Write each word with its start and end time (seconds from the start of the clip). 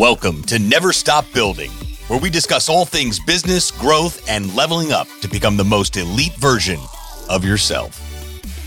Welcome 0.00 0.42
to 0.44 0.58
Never 0.58 0.94
Stop 0.94 1.26
Building, 1.34 1.70
where 2.08 2.18
we 2.18 2.30
discuss 2.30 2.70
all 2.70 2.86
things 2.86 3.20
business, 3.20 3.70
growth, 3.70 4.26
and 4.30 4.56
leveling 4.56 4.92
up 4.92 5.06
to 5.20 5.28
become 5.28 5.58
the 5.58 5.64
most 5.64 5.94
elite 5.98 6.34
version 6.36 6.80
of 7.28 7.44
yourself. 7.44 8.00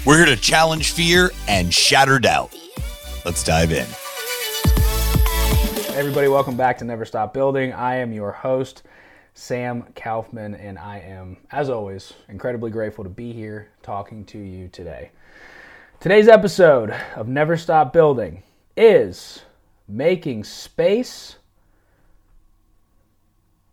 We're 0.05 0.17
here 0.17 0.27
to 0.27 0.39
challenge 0.39 0.91
fear 0.91 1.31
and 1.47 1.73
shatter 1.73 2.19
doubt. 2.19 2.55
Let's 3.25 3.43
dive 3.43 3.71
in. 3.71 3.88
Everybody, 5.97 6.27
welcome 6.27 6.55
back 6.55 6.77
to 6.77 6.86
Never 6.86 7.04
Stop 7.04 7.34
Building. 7.34 7.73
I 7.73 7.95
am 7.95 8.13
your 8.13 8.31
host, 8.31 8.84
Sam 9.34 9.86
Kaufman, 9.95 10.54
and 10.54 10.77
I 10.77 11.00
am, 11.00 11.38
as 11.52 11.68
always, 11.68 12.13
incredibly 12.29 12.70
grateful 12.70 13.05
to 13.05 13.09
be 13.09 13.34
here 13.34 13.70
talking 13.81 14.23
to 14.25 14.38
you 14.38 14.68
today. 14.68 15.09
Today's 16.00 16.27
episode 16.27 16.91
of 17.15 17.27
Never 17.27 17.57
Stop 17.57 17.91
Building 17.91 18.43
is 18.77 19.41
making 19.88 20.43
space 20.43 21.36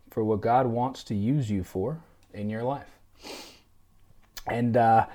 for 0.09 0.23
what 0.23 0.41
God 0.41 0.67
wants 0.67 1.03
to 1.05 1.15
use 1.15 1.49
you 1.49 1.63
for 1.63 1.99
in 2.33 2.49
your 2.49 2.63
life. 2.63 2.89
And 4.47 4.75
uh, 4.75 5.07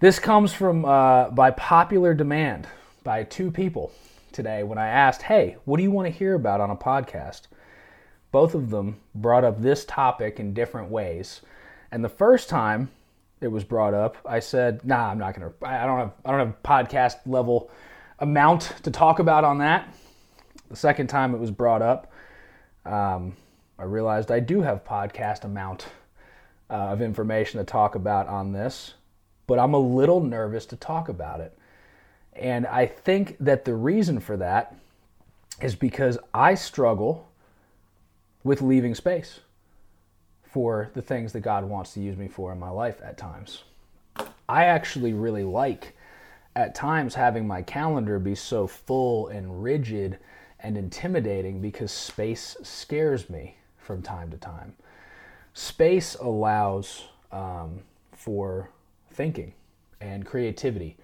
this 0.00 0.18
comes 0.18 0.52
from 0.52 0.84
uh, 0.84 1.30
by 1.30 1.52
popular 1.52 2.14
demand 2.14 2.66
by 3.04 3.22
two 3.22 3.50
people 3.50 3.92
today 4.32 4.62
when 4.62 4.78
I 4.78 4.88
asked, 4.88 5.22
"Hey, 5.22 5.56
what 5.64 5.76
do 5.76 5.82
you 5.82 5.90
want 5.90 6.06
to 6.06 6.18
hear 6.18 6.34
about 6.34 6.60
on 6.60 6.70
a 6.70 6.76
podcast?" 6.76 7.42
Both 8.32 8.54
of 8.54 8.70
them 8.70 9.00
brought 9.14 9.44
up 9.44 9.62
this 9.62 9.84
topic 9.84 10.40
in 10.40 10.52
different 10.52 10.90
ways. 10.90 11.40
And 11.90 12.04
the 12.04 12.08
first 12.08 12.48
time 12.48 12.90
it 13.40 13.48
was 13.48 13.64
brought 13.64 13.94
up, 13.94 14.16
I 14.26 14.40
said, 14.40 14.84
"Nah, 14.84 15.10
I'm 15.10 15.18
not 15.18 15.38
going 15.38 15.50
to 15.50 15.66
I 15.66 15.86
don't 15.86 15.98
have 15.98 16.12
I 16.24 16.30
don't 16.32 16.46
have 16.46 16.62
podcast 16.62 17.18
level 17.26 17.70
amount 18.18 18.72
to 18.82 18.90
talk 18.90 19.18
about 19.18 19.44
on 19.44 19.58
that." 19.58 19.88
The 20.68 20.76
second 20.76 21.06
time 21.08 21.34
it 21.34 21.38
was 21.38 21.50
brought 21.50 21.82
up, 21.82 22.12
um, 22.84 23.36
I 23.78 23.84
realized 23.84 24.30
I 24.30 24.40
do 24.40 24.62
have 24.62 24.84
podcast 24.84 25.44
amount 25.44 25.86
uh, 26.70 26.74
of 26.74 27.02
information 27.02 27.58
to 27.58 27.64
talk 27.64 27.94
about 27.94 28.26
on 28.28 28.52
this, 28.52 28.94
but 29.46 29.58
I'm 29.58 29.74
a 29.74 29.78
little 29.78 30.20
nervous 30.20 30.66
to 30.66 30.76
talk 30.76 31.08
about 31.08 31.40
it. 31.40 31.56
And 32.32 32.66
I 32.66 32.86
think 32.86 33.36
that 33.40 33.64
the 33.64 33.74
reason 33.74 34.20
for 34.20 34.36
that 34.36 34.74
is 35.60 35.74
because 35.74 36.18
I 36.34 36.54
struggle 36.54 37.28
with 38.44 38.62
leaving 38.62 38.94
space 38.94 39.40
for 40.42 40.90
the 40.94 41.02
things 41.02 41.32
that 41.32 41.40
God 41.40 41.64
wants 41.64 41.94
to 41.94 42.00
use 42.00 42.16
me 42.16 42.28
for 42.28 42.52
in 42.52 42.58
my 42.58 42.70
life 42.70 43.00
at 43.02 43.18
times. 43.18 43.64
I 44.48 44.64
actually 44.64 45.12
really 45.12 45.44
like 45.44 45.96
at 46.54 46.74
times 46.74 47.14
having 47.14 47.46
my 47.46 47.62
calendar 47.62 48.18
be 48.18 48.34
so 48.34 48.66
full 48.66 49.28
and 49.28 49.62
rigid 49.62 50.18
and 50.60 50.76
intimidating 50.76 51.60
because 51.60 51.92
space 51.92 52.56
scares 52.62 53.28
me 53.28 53.56
from 53.78 54.02
time 54.02 54.30
to 54.30 54.36
time. 54.36 54.74
Space 55.54 56.14
allows 56.16 57.04
um, 57.32 57.80
for 58.12 58.70
thinking 59.12 59.52
and 60.00 60.26
creativity. 60.26 60.96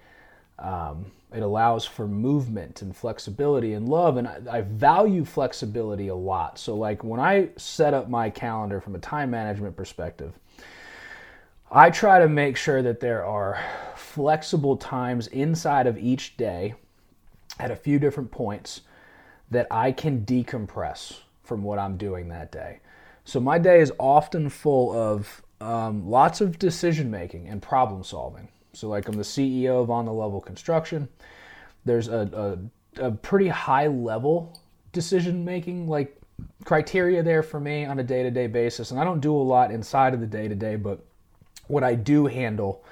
Um, 0.59 1.05
it 1.33 1.41
allows 1.41 1.85
for 1.85 2.07
movement 2.07 2.83
and 2.83 2.95
flexibility 2.95 3.73
and 3.73 3.89
love, 3.89 4.17
and 4.17 4.27
I, 4.27 4.39
I 4.51 4.61
value 4.61 5.25
flexibility 5.25 6.09
a 6.09 6.15
lot. 6.15 6.59
So, 6.59 6.75
like 6.75 7.03
when 7.03 7.19
I 7.19 7.49
set 7.57 7.95
up 7.95 8.07
my 8.07 8.29
calendar 8.29 8.79
from 8.79 8.93
a 8.93 8.99
time 8.99 9.31
management 9.31 9.75
perspective, 9.75 10.37
I 11.71 11.89
try 11.89 12.19
to 12.19 12.29
make 12.29 12.55
sure 12.55 12.83
that 12.83 12.99
there 12.99 13.25
are 13.25 13.59
flexible 13.95 14.77
times 14.77 15.25
inside 15.27 15.87
of 15.87 15.97
each 15.97 16.37
day 16.37 16.75
at 17.59 17.71
a 17.71 17.75
few 17.75 17.97
different 17.97 18.29
points 18.29 18.81
that 19.53 19.67
I 19.71 19.91
can 19.91 20.25
decompress 20.25 21.19
from 21.43 21.63
what 21.63 21.79
I'm 21.79 21.97
doing 21.97 22.29
that 22.29 22.51
day. 22.51 22.79
So 23.25 23.39
my 23.39 23.57
day 23.57 23.79
is 23.79 23.91
often 23.99 24.49
full 24.49 24.91
of 24.91 25.41
um, 25.61 26.09
lots 26.09 26.41
of 26.41 26.59
decision 26.59 27.09
making 27.09 27.47
and 27.47 27.61
problem 27.61 28.03
solving. 28.03 28.49
So, 28.73 28.89
like, 28.89 29.07
I'm 29.07 29.15
the 29.15 29.23
CEO 29.23 29.81
of 29.81 29.91
On 29.91 30.05
the 30.05 30.11
Level 30.11 30.41
Construction. 30.41 31.07
There's 31.85 32.07
a, 32.07 32.59
a, 32.97 33.07
a 33.07 33.11
pretty 33.11 33.47
high 33.47 33.87
level 33.87 34.59
decision 34.91 35.45
making, 35.45 35.87
like, 35.87 36.17
criteria 36.65 37.21
there 37.21 37.43
for 37.43 37.59
me 37.59 37.85
on 37.85 37.99
a 37.99 38.03
day 38.03 38.23
to 38.23 38.31
day 38.31 38.47
basis. 38.47 38.91
And 38.91 38.99
I 38.99 39.03
don't 39.03 39.19
do 39.19 39.35
a 39.35 39.37
lot 39.37 39.71
inside 39.71 40.13
of 40.13 40.19
the 40.19 40.27
day 40.27 40.47
to 40.47 40.55
day, 40.55 40.75
but 40.75 41.05
what 41.67 41.83
I 41.83 41.95
do 41.95 42.25
handle 42.25 42.83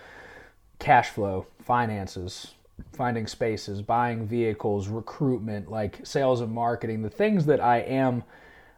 cash 0.80 1.10
flow, 1.10 1.48
finances, 1.64 2.54
finding 2.94 3.28
spaces, 3.28 3.82
buying 3.82 4.26
vehicles, 4.26 4.88
recruitment, 4.88 5.70
like 5.70 6.00
sales 6.04 6.42
and 6.42 6.52
marketing, 6.52 7.02
the 7.02 7.10
things 7.10 7.46
that 7.46 7.62
I 7.62 7.80
am 7.80 8.24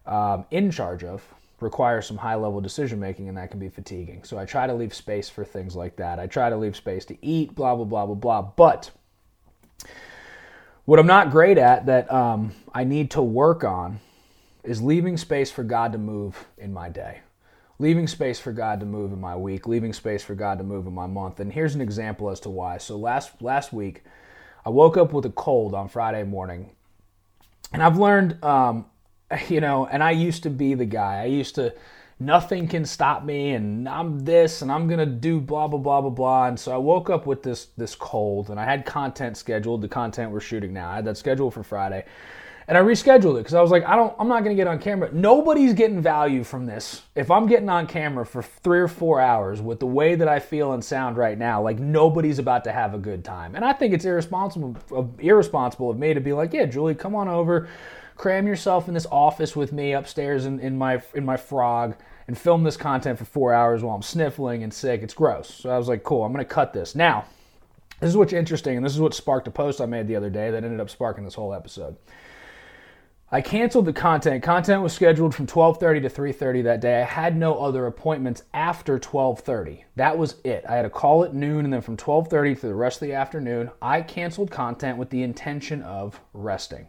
um, 0.05 0.45
in 0.51 0.71
charge 0.71 1.03
of 1.03 1.23
require 1.59 2.01
some 2.01 2.17
high 2.17 2.35
level 2.35 2.59
decision 2.59 2.99
making 2.99 3.29
and 3.29 3.37
that 3.37 3.49
can 3.49 3.59
be 3.59 3.69
fatiguing. 3.69 4.23
So 4.23 4.37
I 4.37 4.45
try 4.45 4.67
to 4.67 4.73
leave 4.73 4.93
space 4.93 5.29
for 5.29 5.45
things 5.45 5.75
like 5.75 5.95
that. 5.95 6.19
I 6.19 6.27
try 6.27 6.49
to 6.49 6.57
leave 6.57 6.75
space 6.75 7.05
to 7.05 7.25
eat, 7.25 7.55
blah, 7.55 7.75
blah, 7.75 7.85
blah, 7.85 8.05
blah, 8.05 8.15
blah. 8.15 8.41
But 8.41 8.91
what 10.85 10.99
I'm 10.99 11.07
not 11.07 11.31
great 11.31 11.57
at 11.57 11.85
that 11.85 12.11
um, 12.11 12.53
I 12.73 12.83
need 12.83 13.11
to 13.11 13.21
work 13.21 13.63
on 13.63 13.99
is 14.63 14.81
leaving 14.81 15.17
space 15.17 15.51
for 15.51 15.63
God 15.63 15.93
to 15.93 15.97
move 15.97 16.45
in 16.57 16.73
my 16.73 16.89
day 16.89 17.21
leaving 17.83 18.07
space 18.07 18.39
for 18.39 18.53
God 18.53 18.79
to 18.79 18.85
move 18.85 19.11
in 19.11 19.19
my 19.19 19.35
week, 19.35 19.67
leaving 19.67 19.91
space 19.91 20.23
for 20.23 20.35
God 20.35 20.57
to 20.57 20.63
move 20.63 20.87
in 20.87 20.93
my 20.93 21.05
month. 21.05 21.41
And 21.41 21.51
here's 21.51 21.75
an 21.75 21.81
example 21.81 22.29
as 22.29 22.39
to 22.39 22.49
why. 22.49 22.77
So 22.77 22.95
last 22.95 23.41
last 23.41 23.73
week, 23.73 24.05
I 24.65 24.69
woke 24.69 24.95
up 24.95 25.11
with 25.11 25.25
a 25.25 25.29
cold 25.31 25.75
on 25.75 25.89
Friday 25.89 26.23
morning, 26.23 26.71
and 27.73 27.83
I've 27.83 27.97
learned, 27.97 28.41
um, 28.41 28.85
you 29.49 29.59
know, 29.59 29.85
and 29.85 30.01
I 30.01 30.11
used 30.11 30.43
to 30.43 30.49
be 30.49 30.73
the 30.75 30.85
guy. 30.85 31.21
I 31.21 31.25
used 31.25 31.55
to. 31.55 31.75
Nothing 32.19 32.69
can 32.69 32.85
stop 32.85 33.25
me, 33.25 33.51
and 33.51 33.89
I'm 33.89 34.19
this, 34.19 34.61
and 34.61 34.71
I'm 34.71 34.87
gonna 34.87 35.05
do 35.05 35.41
blah 35.41 35.67
blah 35.67 35.79
blah 35.79 35.99
blah 35.99 36.09
blah. 36.09 36.47
And 36.47 36.57
so 36.57 36.71
I 36.71 36.77
woke 36.77 37.09
up 37.09 37.25
with 37.25 37.43
this 37.43 37.65
this 37.75 37.95
cold, 37.95 38.49
and 38.49 38.57
I 38.57 38.63
had 38.63 38.85
content 38.85 39.35
scheduled. 39.35 39.81
The 39.81 39.89
content 39.89 40.31
we're 40.31 40.39
shooting 40.39 40.71
now, 40.71 40.89
I 40.89 40.95
had 40.95 41.05
that 41.05 41.17
scheduled 41.17 41.53
for 41.53 41.63
Friday, 41.63 42.05
and 42.67 42.77
I 42.77 42.81
rescheduled 42.81 43.35
it 43.35 43.39
because 43.39 43.53
I 43.53 43.61
was 43.61 43.71
like, 43.71 43.85
I 43.85 43.95
don't, 43.95 44.15
I'm 44.19 44.27
not 44.27 44.43
to 44.55 44.55
get 44.55 44.67
on 44.67 44.79
camera. 44.79 45.09
Nobody's 45.11 45.73
getting 45.73 46.01
value 46.01 46.43
from 46.43 46.65
this. 46.65 47.03
If 47.15 47.29
I'm 47.29 47.45
getting 47.47 47.69
on 47.69 47.87
camera 47.87 48.25
for 48.25 48.41
three 48.41 48.79
or 48.79 48.87
four 48.87 49.19
hours 49.19 49.61
with 49.61 49.79
the 49.79 49.85
way 49.85 50.15
that 50.15 50.27
I 50.27 50.39
feel 50.39 50.73
and 50.73 50.83
sound 50.83 51.17
right 51.17 51.37
now, 51.37 51.61
like 51.61 51.79
nobody's 51.79 52.39
about 52.39 52.63
to 52.65 52.71
have 52.71 52.93
a 52.93 52.97
good 52.97 53.23
time. 53.23 53.55
And 53.55 53.65
I 53.65 53.73
think 53.73 53.93
it's 53.93 54.05
irresponsible, 54.05 54.77
irresponsible 55.19 55.89
of 55.89 55.97
me 55.97 56.13
to 56.13 56.21
be 56.21 56.33
like, 56.33 56.53
yeah, 56.53 56.65
Julie, 56.65 56.95
come 56.95 57.15
on 57.15 57.27
over, 57.27 57.67
cram 58.15 58.47
yourself 58.47 58.87
in 58.87 58.93
this 58.93 59.07
office 59.11 59.55
with 59.55 59.73
me 59.73 59.93
upstairs 59.93 60.45
in, 60.45 60.59
in 60.59 60.77
my 60.77 61.01
in 61.13 61.25
my 61.25 61.35
frog 61.35 61.95
and 62.27 62.37
film 62.37 62.63
this 62.63 62.77
content 62.77 63.19
for 63.19 63.25
four 63.25 63.53
hours 63.53 63.83
while 63.83 63.95
I'm 63.95 64.01
sniffling 64.01 64.63
and 64.63 64.73
sick. 64.73 65.01
It's 65.01 65.13
gross. 65.13 65.53
So 65.53 65.69
I 65.69 65.77
was 65.77 65.89
like, 65.89 66.03
cool, 66.03 66.23
I'm 66.23 66.31
to 66.33 66.45
cut 66.45 66.73
this 66.73 66.95
now. 66.95 67.25
This 67.99 68.09
is 68.09 68.17
what's 68.17 68.33
interesting, 68.33 68.75
and 68.75 68.85
this 68.85 68.93
is 68.93 68.99
what 68.99 69.13
sparked 69.13 69.47
a 69.47 69.51
post 69.51 69.79
I 69.79 69.85
made 69.85 70.07
the 70.07 70.15
other 70.15 70.29
day 70.29 70.51
that 70.51 70.63
ended 70.63 70.79
up 70.81 70.89
sparking 70.89 71.23
this 71.23 71.35
whole 71.35 71.53
episode. 71.53 71.95
I 73.33 73.41
canceled 73.41 73.85
the 73.85 73.93
content. 73.93 74.43
Content 74.43 74.83
was 74.83 74.93
scheduled 74.93 75.33
from 75.33 75.47
12:30 75.47 76.01
to 76.03 76.09
3:30 76.09 76.61
that 76.65 76.81
day. 76.81 77.01
I 77.01 77.05
had 77.05 77.35
no 77.35 77.55
other 77.55 77.87
appointments 77.87 78.43
after 78.53 78.99
12:30. 78.99 79.85
That 79.95 80.19
was 80.19 80.35
it. 80.43 80.63
I 80.69 80.75
had 80.75 80.85
a 80.85 80.89
call 80.91 81.23
at 81.23 81.33
noon 81.33 81.65
and 81.65 81.73
then 81.73 81.81
from 81.81 81.97
12:30 81.97 82.53
to 82.53 82.67
the 82.67 82.75
rest 82.75 83.01
of 83.01 83.07
the 83.07 83.15
afternoon, 83.15 83.71
I 83.81 84.03
canceled 84.03 84.51
content 84.51 84.99
with 84.99 85.09
the 85.09 85.23
intention 85.23 85.81
of 85.81 86.21
resting. 86.31 86.85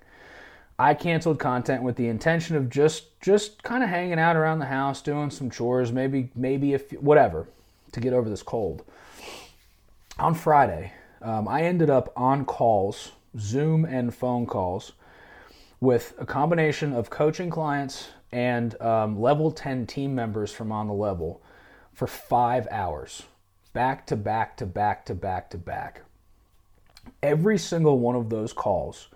I 0.78 0.92
canceled 0.92 1.38
content 1.38 1.82
with 1.82 1.96
the 1.96 2.08
intention 2.08 2.56
of 2.56 2.68
just 2.68 3.18
just 3.22 3.62
kind 3.62 3.82
of 3.82 3.88
hanging 3.88 4.18
out 4.18 4.36
around 4.36 4.58
the 4.58 4.66
house, 4.66 5.00
doing 5.00 5.30
some 5.30 5.48
chores, 5.48 5.92
maybe 5.92 6.30
maybe 6.34 6.74
if 6.74 6.92
whatever 7.00 7.46
to 7.92 8.00
get 8.00 8.12
over 8.12 8.28
this 8.28 8.42
cold. 8.42 8.84
On 10.18 10.34
Friday, 10.34 10.92
um, 11.22 11.48
I 11.48 11.62
ended 11.62 11.88
up 11.88 12.12
on 12.14 12.44
calls, 12.44 13.12
Zoom 13.38 13.86
and 13.86 14.14
phone 14.14 14.44
calls 14.44 14.92
with 15.84 16.14
a 16.18 16.24
combination 16.24 16.94
of 16.94 17.10
coaching 17.10 17.50
clients 17.50 18.08
and 18.32 18.80
um, 18.80 19.20
level 19.20 19.50
10 19.52 19.86
team 19.86 20.14
members 20.14 20.50
from 20.50 20.72
on 20.72 20.88
the 20.88 20.94
level 20.94 21.42
for 21.92 22.06
five 22.06 22.66
hours, 22.70 23.24
back 23.74 24.06
to 24.06 24.16
back 24.16 24.56
to 24.56 24.64
back 24.64 25.04
to 25.04 25.14
back 25.14 25.50
to 25.50 25.58
back. 25.58 26.00
Every 27.22 27.58
single 27.58 27.98
one 27.98 28.16
of 28.16 28.30
those 28.30 28.52
calls, 28.54 29.08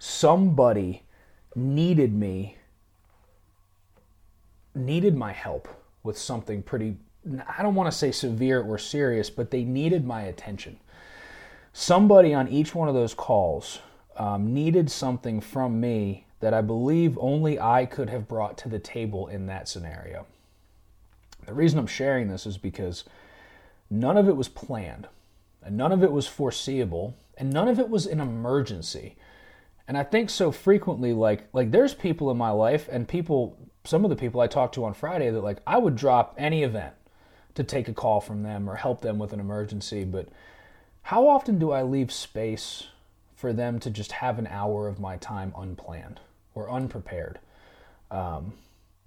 somebody 0.00 1.04
needed 1.54 2.12
me, 2.12 2.58
needed 4.74 5.16
my 5.16 5.30
help 5.30 5.68
with 6.02 6.18
something 6.18 6.60
pretty, 6.60 6.96
I 7.56 7.62
don't 7.62 7.76
want 7.76 7.90
to 7.90 7.96
say 7.96 8.10
severe 8.10 8.60
or 8.60 8.78
serious, 8.78 9.30
but 9.30 9.52
they 9.52 9.62
needed 9.62 10.04
my 10.04 10.22
attention. 10.22 10.80
Somebody 11.72 12.34
on 12.34 12.48
each 12.48 12.74
one 12.74 12.88
of 12.88 12.94
those 12.94 13.14
calls 13.14 13.78
um, 14.16 14.52
needed 14.52 14.90
something 14.90 15.40
from 15.40 15.80
me 15.80 16.26
that 16.40 16.54
I 16.54 16.60
believe 16.60 17.16
only 17.20 17.58
I 17.58 17.86
could 17.86 18.10
have 18.10 18.28
brought 18.28 18.58
to 18.58 18.68
the 18.68 18.78
table 18.78 19.28
in 19.28 19.46
that 19.46 19.68
scenario. 19.68 20.26
The 21.46 21.54
reason 21.54 21.78
I'm 21.78 21.86
sharing 21.86 22.28
this 22.28 22.46
is 22.46 22.58
because 22.58 23.04
none 23.90 24.16
of 24.16 24.28
it 24.28 24.36
was 24.36 24.48
planned, 24.48 25.08
and 25.62 25.76
none 25.76 25.92
of 25.92 26.02
it 26.02 26.12
was 26.12 26.26
foreseeable, 26.26 27.14
and 27.36 27.52
none 27.52 27.68
of 27.68 27.78
it 27.78 27.88
was 27.88 28.06
an 28.06 28.20
emergency. 28.20 29.16
And 29.86 29.98
I 29.98 30.02
think 30.02 30.30
so 30.30 30.50
frequently, 30.50 31.12
like 31.12 31.48
like 31.52 31.70
there's 31.70 31.94
people 31.94 32.30
in 32.30 32.36
my 32.36 32.50
life 32.50 32.88
and 32.90 33.06
people, 33.06 33.56
some 33.84 34.04
of 34.04 34.10
the 34.10 34.16
people 34.16 34.40
I 34.40 34.46
talked 34.46 34.74
to 34.76 34.84
on 34.84 34.94
Friday 34.94 35.30
that 35.30 35.42
like 35.42 35.58
I 35.66 35.78
would 35.78 35.96
drop 35.96 36.34
any 36.38 36.62
event 36.62 36.94
to 37.54 37.62
take 37.62 37.88
a 37.88 37.94
call 37.94 38.20
from 38.20 38.42
them 38.42 38.68
or 38.68 38.76
help 38.76 39.00
them 39.02 39.18
with 39.18 39.32
an 39.32 39.40
emergency. 39.40 40.04
But 40.04 40.28
how 41.02 41.28
often 41.28 41.58
do 41.58 41.70
I 41.70 41.82
leave 41.82 42.12
space 42.12 42.88
for 43.44 43.52
them 43.52 43.78
to 43.78 43.90
just 43.90 44.10
have 44.10 44.38
an 44.38 44.46
hour 44.46 44.88
of 44.88 44.98
my 44.98 45.18
time 45.18 45.52
unplanned 45.54 46.18
or 46.54 46.70
unprepared? 46.70 47.38
Um, 48.10 48.54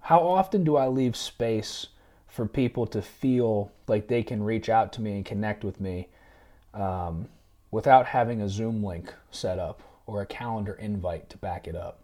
how 0.01 0.19
often 0.19 0.63
do 0.63 0.75
I 0.77 0.89
leave 0.89 1.15
space 1.15 1.87
for 2.27 2.45
people 2.45 2.85
to 2.85 3.01
feel 3.01 3.71
like 3.87 4.07
they 4.07 4.21
can 4.21 4.43
reach 4.43 4.69
out 4.69 4.93
to 4.93 5.01
me 5.01 5.13
and 5.13 5.25
connect 5.25 5.63
with 5.63 5.81
me 5.81 6.09
um, 6.75 7.29
without 7.71 8.05
having 8.05 8.39
a 8.39 8.47
Zoom 8.47 8.83
link 8.83 9.11
set 9.31 9.57
up 9.57 9.81
or 10.05 10.21
a 10.21 10.27
calendar 10.27 10.73
invite 10.73 11.31
to 11.31 11.37
back 11.39 11.67
it 11.67 11.75
up? 11.75 12.01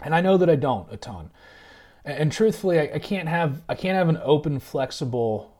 And 0.00 0.14
I 0.14 0.22
know 0.22 0.38
that 0.38 0.48
I 0.48 0.56
don't 0.56 0.90
a 0.90 0.96
ton. 0.96 1.28
And, 2.02 2.16
and 2.16 2.32
truthfully, 2.32 2.80
I, 2.80 2.92
I 2.94 2.98
can't 2.98 3.28
have 3.28 3.60
I 3.68 3.74
can't 3.74 3.98
have 3.98 4.08
an 4.08 4.20
open, 4.24 4.58
flexible, 4.58 5.54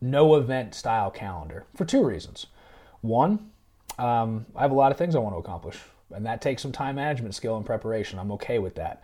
no 0.00 0.36
event 0.36 0.74
style 0.74 1.10
calendar 1.10 1.66
for 1.74 1.84
two 1.84 2.02
reasons. 2.02 2.46
One, 3.02 3.50
um, 3.98 4.46
I 4.54 4.62
have 4.62 4.70
a 4.70 4.74
lot 4.74 4.92
of 4.92 4.98
things 4.98 5.14
I 5.14 5.18
want 5.18 5.34
to 5.34 5.38
accomplish, 5.38 5.78
and 6.14 6.26
that 6.26 6.40
takes 6.40 6.62
some 6.62 6.72
time 6.72 6.96
management 6.96 7.34
skill 7.34 7.56
and 7.56 7.64
preparation. 7.64 8.18
I'm 8.18 8.32
okay 8.32 8.58
with 8.58 8.74
that. 8.76 9.02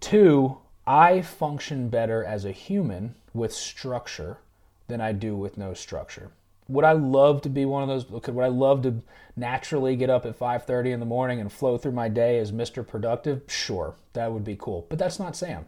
Two, 0.00 0.58
I 0.86 1.22
function 1.22 1.88
better 1.88 2.24
as 2.24 2.44
a 2.44 2.52
human 2.52 3.14
with 3.32 3.52
structure 3.52 4.38
than 4.86 5.00
I 5.00 5.12
do 5.12 5.34
with 5.34 5.56
no 5.56 5.74
structure. 5.74 6.30
Would 6.68 6.84
I 6.84 6.92
love 6.92 7.42
to 7.42 7.48
be 7.48 7.64
one 7.64 7.82
of 7.82 7.88
those? 7.88 8.08
Would 8.08 8.44
I 8.44 8.48
love 8.48 8.82
to 8.82 9.02
naturally 9.36 9.96
get 9.96 10.10
up 10.10 10.24
at 10.24 10.36
5:30 10.36 10.92
in 10.92 11.00
the 11.00 11.06
morning 11.06 11.40
and 11.40 11.52
flow 11.52 11.76
through 11.76 11.92
my 11.92 12.08
day 12.08 12.38
as 12.38 12.52
Mr. 12.52 12.86
Productive? 12.86 13.42
Sure, 13.46 13.94
that 14.14 14.32
would 14.32 14.44
be 14.44 14.56
cool. 14.56 14.86
But 14.88 14.98
that's 14.98 15.18
not 15.18 15.36
Sam. 15.36 15.66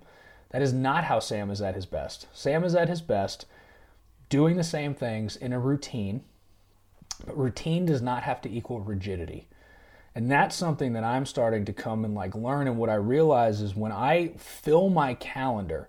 That 0.50 0.62
is 0.62 0.72
not 0.72 1.04
how 1.04 1.18
Sam 1.18 1.50
is 1.50 1.60
at 1.60 1.74
his 1.74 1.86
best. 1.86 2.28
Sam 2.32 2.64
is 2.64 2.74
at 2.74 2.88
his 2.88 3.02
best 3.02 3.46
doing 4.28 4.56
the 4.56 4.64
same 4.64 4.94
things 4.94 5.36
in 5.36 5.52
a 5.52 5.60
routine. 5.60 6.24
But 7.24 7.38
routine 7.38 7.86
does 7.86 8.02
not 8.02 8.22
have 8.24 8.40
to 8.42 8.50
equal 8.50 8.80
rigidity. 8.80 9.48
And 10.14 10.30
that's 10.30 10.56
something 10.56 10.94
that 10.94 11.04
I'm 11.04 11.26
starting 11.26 11.64
to 11.66 11.72
come 11.72 12.04
and 12.04 12.14
like 12.14 12.34
learn. 12.34 12.66
And 12.66 12.78
what 12.78 12.88
I 12.88 12.94
realize 12.94 13.60
is 13.60 13.74
when 13.74 13.92
I 13.92 14.32
fill 14.38 14.88
my 14.88 15.14
calendar 15.14 15.88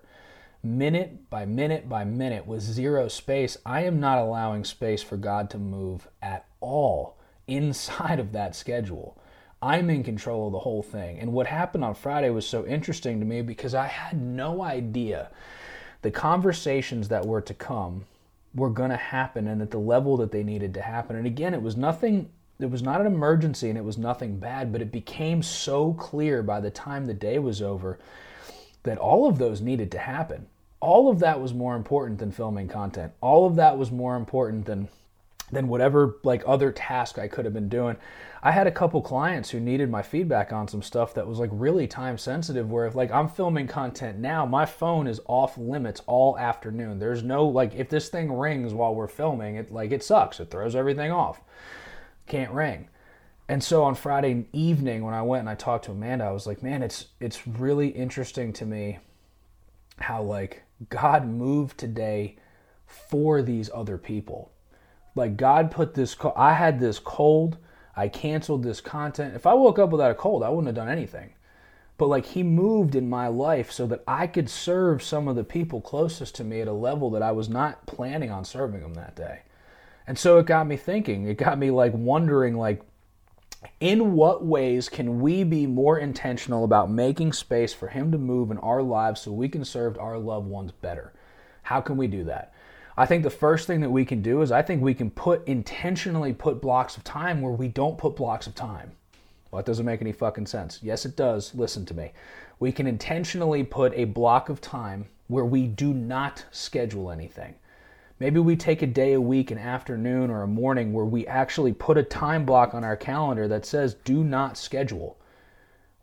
minute 0.62 1.30
by 1.30 1.46
minute 1.46 1.88
by 1.88 2.04
minute 2.04 2.46
with 2.46 2.60
zero 2.60 3.08
space, 3.08 3.56
I 3.64 3.84
am 3.84 4.00
not 4.00 4.18
allowing 4.18 4.64
space 4.64 5.02
for 5.02 5.16
God 5.16 5.48
to 5.50 5.58
move 5.58 6.08
at 6.20 6.46
all 6.60 7.16
inside 7.46 8.20
of 8.20 8.32
that 8.32 8.54
schedule. 8.54 9.16
I'm 9.60 9.90
in 9.90 10.04
control 10.04 10.46
of 10.46 10.52
the 10.52 10.60
whole 10.60 10.82
thing. 10.82 11.18
And 11.18 11.32
what 11.32 11.46
happened 11.46 11.84
on 11.84 11.94
Friday 11.94 12.30
was 12.30 12.46
so 12.46 12.66
interesting 12.66 13.18
to 13.20 13.26
me 13.26 13.42
because 13.42 13.74
I 13.74 13.86
had 13.86 14.20
no 14.20 14.62
idea 14.62 15.30
the 16.02 16.10
conversations 16.10 17.08
that 17.08 17.26
were 17.26 17.40
to 17.40 17.54
come 17.54 18.04
were 18.54 18.70
going 18.70 18.90
to 18.90 18.96
happen 18.96 19.46
and 19.46 19.62
at 19.62 19.70
the 19.70 19.78
level 19.78 20.16
that 20.16 20.32
they 20.32 20.42
needed 20.42 20.74
to 20.74 20.82
happen. 20.82 21.16
And 21.16 21.26
again, 21.26 21.54
it 21.54 21.62
was 21.62 21.76
nothing 21.76 22.30
it 22.60 22.70
was 22.70 22.82
not 22.82 23.00
an 23.00 23.06
emergency 23.06 23.68
and 23.68 23.78
it 23.78 23.84
was 23.84 23.98
nothing 23.98 24.38
bad, 24.38 24.72
but 24.72 24.82
it 24.82 24.90
became 24.90 25.42
so 25.42 25.92
clear 25.94 26.42
by 26.42 26.60
the 26.60 26.70
time 26.70 27.06
the 27.06 27.14
day 27.14 27.38
was 27.38 27.62
over 27.62 27.98
that 28.82 28.98
all 28.98 29.28
of 29.28 29.38
those 29.38 29.60
needed 29.60 29.92
to 29.92 29.98
happen. 29.98 30.46
All 30.80 31.08
of 31.08 31.20
that 31.20 31.40
was 31.40 31.54
more 31.54 31.76
important 31.76 32.18
than 32.18 32.32
filming 32.32 32.68
content. 32.68 33.12
All 33.20 33.46
of 33.46 33.56
that 33.56 33.78
was 33.78 33.92
more 33.92 34.16
important 34.16 34.66
than 34.66 34.88
than 35.50 35.68
whatever 35.68 36.16
like 36.24 36.42
other 36.46 36.72
task 36.72 37.18
I 37.18 37.28
could 37.28 37.44
have 37.44 37.54
been 37.54 37.68
doing. 37.68 37.96
I 38.42 38.52
had 38.52 38.66
a 38.66 38.72
couple 38.72 39.02
clients 39.02 39.50
who 39.50 39.58
needed 39.58 39.90
my 39.90 40.02
feedback 40.02 40.52
on 40.52 40.68
some 40.68 40.82
stuff 40.82 41.14
that 41.14 41.26
was 41.26 41.38
like 41.38 41.50
really 41.52 41.86
time 41.86 42.18
sensitive 42.18 42.70
where 42.70 42.86
if 42.86 42.94
like 42.94 43.10
I'm 43.10 43.28
filming 43.28 43.66
content 43.66 44.18
now, 44.18 44.46
my 44.46 44.64
phone 44.64 45.06
is 45.06 45.20
off 45.26 45.58
limits 45.58 46.02
all 46.06 46.38
afternoon. 46.38 46.98
There's 46.98 47.22
no 47.22 47.46
like 47.46 47.74
if 47.74 47.88
this 47.88 48.08
thing 48.08 48.32
rings 48.32 48.72
while 48.72 48.94
we're 48.94 49.08
filming, 49.08 49.56
it 49.56 49.72
like 49.72 49.90
it 49.90 50.04
sucks. 50.04 50.38
It 50.38 50.50
throws 50.50 50.76
everything 50.76 51.10
off 51.10 51.40
can't 52.28 52.52
ring. 52.52 52.88
And 53.48 53.64
so 53.64 53.82
on 53.82 53.94
Friday 53.94 54.46
evening 54.52 55.04
when 55.04 55.14
I 55.14 55.22
went 55.22 55.40
and 55.40 55.48
I 55.48 55.54
talked 55.54 55.86
to 55.86 55.92
Amanda, 55.92 56.26
I 56.26 56.32
was 56.32 56.46
like, 56.46 56.62
man, 56.62 56.82
it's 56.82 57.06
it's 57.18 57.46
really 57.46 57.88
interesting 57.88 58.52
to 58.54 58.66
me 58.66 58.98
how 59.98 60.22
like 60.22 60.64
God 60.90 61.26
moved 61.26 61.78
today 61.78 62.36
for 62.86 63.42
these 63.42 63.70
other 63.74 63.96
people. 63.96 64.52
Like 65.18 65.36
God 65.36 65.70
put 65.70 65.94
this 65.94 66.16
I 66.36 66.54
had 66.54 66.80
this 66.80 66.98
cold, 66.98 67.58
I 67.96 68.08
canceled 68.08 68.62
this 68.62 68.80
content. 68.80 69.34
If 69.34 69.46
I 69.46 69.54
woke 69.54 69.78
up 69.78 69.90
without 69.90 70.12
a 70.12 70.14
cold, 70.14 70.42
I 70.42 70.48
wouldn't 70.48 70.68
have 70.68 70.76
done 70.76 70.88
anything. 70.88 71.34
But 71.98 72.06
like 72.06 72.24
he 72.24 72.44
moved 72.44 72.94
in 72.94 73.10
my 73.10 73.26
life 73.26 73.72
so 73.72 73.86
that 73.88 74.04
I 74.06 74.28
could 74.28 74.48
serve 74.48 75.02
some 75.02 75.26
of 75.26 75.34
the 75.34 75.42
people 75.42 75.80
closest 75.80 76.36
to 76.36 76.44
me 76.44 76.60
at 76.60 76.68
a 76.68 76.72
level 76.72 77.10
that 77.10 77.22
I 77.22 77.32
was 77.32 77.48
not 77.48 77.84
planning 77.86 78.30
on 78.30 78.44
serving 78.44 78.80
them 78.80 78.94
that 78.94 79.16
day. 79.16 79.40
And 80.06 80.16
so 80.16 80.38
it 80.38 80.46
got 80.46 80.68
me 80.68 80.76
thinking. 80.76 81.26
It 81.26 81.36
got 81.36 81.58
me 81.58 81.72
like 81.72 81.92
wondering 81.92 82.56
like 82.56 82.82
in 83.80 84.14
what 84.14 84.46
ways 84.46 84.88
can 84.88 85.20
we 85.20 85.42
be 85.42 85.66
more 85.66 85.98
intentional 85.98 86.62
about 86.62 86.92
making 86.92 87.32
space 87.32 87.74
for 87.74 87.88
him 87.88 88.12
to 88.12 88.18
move 88.18 88.52
in 88.52 88.58
our 88.58 88.82
lives 88.82 89.22
so 89.22 89.32
we 89.32 89.48
can 89.48 89.64
serve 89.64 89.98
our 89.98 90.16
loved 90.16 90.46
ones 90.46 90.70
better? 90.70 91.12
How 91.62 91.80
can 91.80 91.96
we 91.96 92.06
do 92.06 92.22
that? 92.24 92.54
I 92.98 93.06
think 93.06 93.22
the 93.22 93.30
first 93.30 93.68
thing 93.68 93.80
that 93.82 93.90
we 93.90 94.04
can 94.04 94.22
do 94.22 94.42
is 94.42 94.50
I 94.50 94.60
think 94.60 94.82
we 94.82 94.92
can 94.92 95.08
put 95.08 95.46
intentionally 95.46 96.32
put 96.32 96.60
blocks 96.60 96.96
of 96.96 97.04
time 97.04 97.40
where 97.40 97.52
we 97.52 97.68
don't 97.68 97.96
put 97.96 98.16
blocks 98.16 98.48
of 98.48 98.56
time. 98.56 98.90
Well, 99.50 99.58
that 99.62 99.66
doesn't 99.66 99.86
make 99.86 100.00
any 100.02 100.10
fucking 100.10 100.46
sense. 100.46 100.80
Yes, 100.82 101.06
it 101.06 101.14
does. 101.14 101.54
Listen 101.54 101.86
to 101.86 101.94
me. 101.94 102.10
We 102.58 102.72
can 102.72 102.88
intentionally 102.88 103.62
put 103.62 103.94
a 103.94 104.06
block 104.06 104.48
of 104.48 104.60
time 104.60 105.06
where 105.28 105.44
we 105.44 105.68
do 105.68 105.94
not 105.94 106.44
schedule 106.50 107.12
anything. 107.12 107.54
Maybe 108.18 108.40
we 108.40 108.56
take 108.56 108.82
a 108.82 108.86
day 108.88 109.12
a 109.12 109.20
week, 109.20 109.52
an 109.52 109.58
afternoon, 109.58 110.28
or 110.28 110.42
a 110.42 110.48
morning 110.48 110.92
where 110.92 111.04
we 111.04 111.24
actually 111.28 111.74
put 111.74 111.98
a 111.98 112.02
time 112.02 112.44
block 112.44 112.74
on 112.74 112.82
our 112.82 112.96
calendar 112.96 113.46
that 113.46 113.64
says 113.64 113.94
do 113.94 114.24
not 114.24 114.58
schedule. 114.58 115.16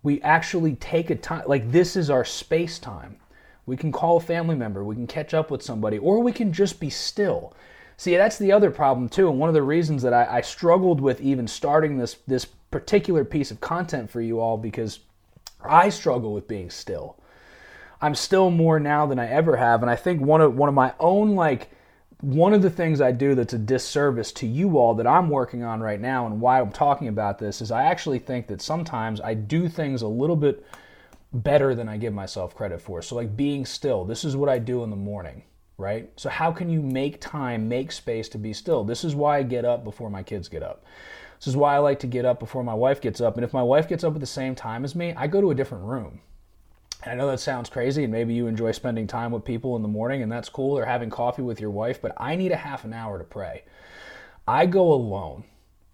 We 0.02 0.22
actually 0.22 0.76
take 0.78 1.10
a 1.10 1.16
time, 1.16 1.44
like 1.46 1.70
this 1.74 1.98
is 1.98 2.10
our 2.10 2.24
space 2.24 2.80
time. 2.80 3.18
We 3.66 3.78
can 3.78 3.92
call 3.92 4.18
a 4.18 4.22
family 4.22 4.56
member, 4.56 4.84
we 4.84 4.96
can 4.96 5.08
catch 5.08 5.34
up 5.34 5.50
with 5.50 5.64
somebody, 5.64 5.98
or 5.98 6.20
we 6.20 6.32
can 6.32 6.54
just 6.54 6.80
be 6.80 6.90
still. 6.90 7.54
See, 7.98 8.16
that's 8.16 8.38
the 8.38 8.52
other 8.52 8.72
problem 8.72 9.10
too, 9.10 9.30
and 9.30 9.40
one 9.40 9.50
of 9.50 9.56
the 9.56 9.64
reasons 9.64 10.02
that 10.04 10.14
I, 10.14 10.38
I 10.38 10.42
struggled 10.42 11.02
with 11.02 11.22
even 11.22 11.48
starting 11.48 11.98
this 11.98 12.18
this 12.28 12.46
particular 12.46 13.24
piece 13.24 13.52
of 13.52 13.62
content 13.62 14.10
for 14.10 14.20
you 14.22 14.40
all 14.40 14.58
because 14.58 15.00
I 15.64 15.90
struggle 15.90 16.34
with 16.34 16.48
being 16.48 16.70
still. 16.70 17.18
I'm 18.02 18.16
still 18.16 18.52
more 18.52 18.80
now 18.80 19.06
than 19.06 19.18
I 19.18 19.30
ever 19.30 19.56
have, 19.56 19.82
and 19.82 19.90
I 19.90 19.96
think 19.96 20.22
one 20.22 20.42
of 20.42 20.56
one 20.56 20.70
of 20.70 20.76
my 20.76 20.94
own 21.00 21.36
like 21.36 21.70
one 22.22 22.54
of 22.54 22.62
the 22.62 22.70
things 22.70 23.02
I 23.02 23.12
do 23.12 23.36
that's 23.36 23.54
a 23.54 23.58
disservice 23.58 24.32
to 24.34 24.48
you 24.48 24.78
all 24.78 24.96
that 24.96 25.08
I'm 25.08 25.30
working 25.30 25.64
on 25.64 25.82
right 25.82 26.00
now 26.00 26.26
and 26.26 26.40
why 26.40 26.60
I'm 26.60 26.72
talking 26.72 27.08
about 27.08 27.40
this 27.40 27.62
is 27.62 27.72
I 27.72 27.84
actually 27.84 28.20
think 28.20 28.48
that 28.48 28.62
sometimes 28.62 29.22
I 29.22 29.34
do 29.34 29.68
things 29.68 30.02
a 30.02 30.08
little 30.08 30.36
bit 30.36 30.66
better 31.44 31.76
than 31.76 31.90
I 31.90 31.98
give 31.98 32.14
myself 32.14 32.56
credit 32.56 32.82
for. 32.82 33.02
So, 33.02 33.16
like 33.16 33.36
being 33.36 33.66
still, 33.66 34.06
this 34.06 34.24
is 34.24 34.36
what 34.36 34.50
I 34.50 34.60
do 34.60 34.84
in 34.84 34.90
the 34.90 34.96
morning, 34.96 35.44
right? 35.78 36.10
So, 36.16 36.30
how 36.30 36.52
can 36.52 36.70
you 36.70 36.82
make 36.82 37.22
time, 37.22 37.68
make 37.68 37.92
space 37.92 38.30
to 38.30 38.38
be 38.38 38.54
still? 38.54 38.84
This 38.84 39.04
is 39.04 39.16
why 39.16 39.38
I 39.38 39.44
get 39.44 39.66
up 39.66 39.84
before 39.84 40.10
my 40.10 40.24
kids 40.24 40.48
get 40.48 40.64
up. 40.64 40.86
This 41.38 41.48
is 41.48 41.58
why 41.58 41.76
I 41.76 41.80
like 41.80 42.00
to 42.00 42.08
get 42.08 42.26
up 42.26 42.40
before 42.40 42.64
my 42.64 42.74
wife 42.74 43.02
gets 43.02 43.22
up. 43.22 43.36
And 43.36 43.44
if 43.44 43.54
my 43.54 43.64
wife 43.64 43.88
gets 43.88 44.04
up 44.04 44.16
at 44.16 44.22
the 44.22 44.26
same 44.26 44.56
time 44.56 44.86
as 44.86 44.96
me, 44.96 45.14
I 45.18 45.28
go 45.28 45.42
to 45.42 45.52
a 45.52 45.56
different 45.56 45.84
room. 45.84 46.22
And 47.04 47.12
I 47.12 47.16
know 47.16 47.30
that 47.30 47.40
sounds 47.40 47.70
crazy, 47.70 48.04
and 48.04 48.12
maybe 48.12 48.34
you 48.34 48.48
enjoy 48.48 48.72
spending 48.72 49.06
time 49.06 49.32
with 49.32 49.44
people 49.44 49.76
in 49.76 49.82
the 49.82 49.88
morning, 49.88 50.24
and 50.24 50.32
that's 50.32 50.50
cool, 50.50 50.78
or 50.78 50.86
having 50.86 51.10
coffee 51.10 51.44
with 51.44 51.60
your 51.60 51.70
wife, 51.70 52.02
but 52.02 52.14
I 52.18 52.36
need 52.36 52.52
a 52.52 52.58
half 52.58 52.84
an 52.84 52.94
hour 52.94 53.20
to 53.20 53.24
pray. 53.24 53.64
I 54.48 54.66
go 54.66 54.92
alone, 54.92 55.44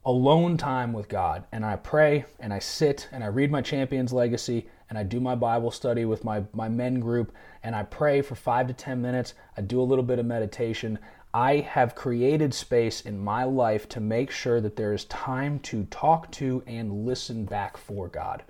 alone 0.05 0.55
time 0.55 0.93
with 0.93 1.09
God, 1.09 1.43
and 1.51 1.65
I 1.65 1.75
pray, 1.75 2.25
and 2.39 2.53
I 2.53 2.59
sit, 2.59 3.09
and 3.11 3.23
I 3.23 3.27
read 3.27 3.51
my 3.51 3.61
Champions 3.61 4.13
Legacy, 4.13 4.67
and 4.91 4.97
I 4.97 5.03
do 5.03 5.21
my 5.21 5.35
Bible 5.35 5.71
study 5.71 6.03
with 6.03 6.25
my, 6.25 6.43
my 6.51 6.67
men 6.67 6.99
group, 6.99 7.33
and 7.63 7.77
I 7.77 7.83
pray 7.83 8.21
for 8.21 8.35
five 8.35 8.67
to 8.67 8.73
10 8.73 9.01
minutes. 9.01 9.35
I 9.55 9.61
do 9.61 9.79
a 9.79 9.87
little 9.87 10.03
bit 10.03 10.19
of 10.19 10.25
meditation. 10.25 10.99
I 11.33 11.59
have 11.59 11.95
created 11.95 12.53
space 12.53 12.99
in 12.99 13.17
my 13.17 13.45
life 13.45 13.87
to 13.87 14.01
make 14.01 14.31
sure 14.31 14.59
that 14.59 14.75
there 14.75 14.91
is 14.91 15.05
time 15.05 15.59
to 15.59 15.85
talk 15.85 16.29
to 16.31 16.61
and 16.67 17.05
listen 17.05 17.45
back 17.45 17.77
for 17.77 18.09
God. 18.09 18.43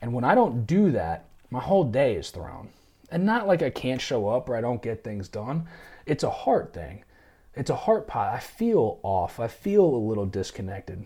And 0.00 0.14
when 0.14 0.24
I 0.24 0.34
don't 0.34 0.66
do 0.66 0.90
that, 0.92 1.26
my 1.50 1.60
whole 1.60 1.84
day 1.84 2.14
is 2.14 2.30
thrown. 2.30 2.70
And 3.10 3.26
not 3.26 3.46
like 3.46 3.60
I 3.60 3.68
can't 3.68 4.00
show 4.00 4.26
up 4.26 4.48
or 4.48 4.56
I 4.56 4.62
don't 4.62 4.82
get 4.82 5.04
things 5.04 5.28
done. 5.28 5.66
It's 6.06 6.24
a 6.24 6.30
heart 6.30 6.72
thing. 6.72 7.04
It's 7.54 7.68
a 7.68 7.76
heart 7.76 8.06
pot. 8.06 8.32
I 8.32 8.38
feel 8.38 9.00
off. 9.02 9.38
I 9.38 9.48
feel 9.48 9.84
a 9.84 10.06
little 10.08 10.24
disconnected. 10.24 11.04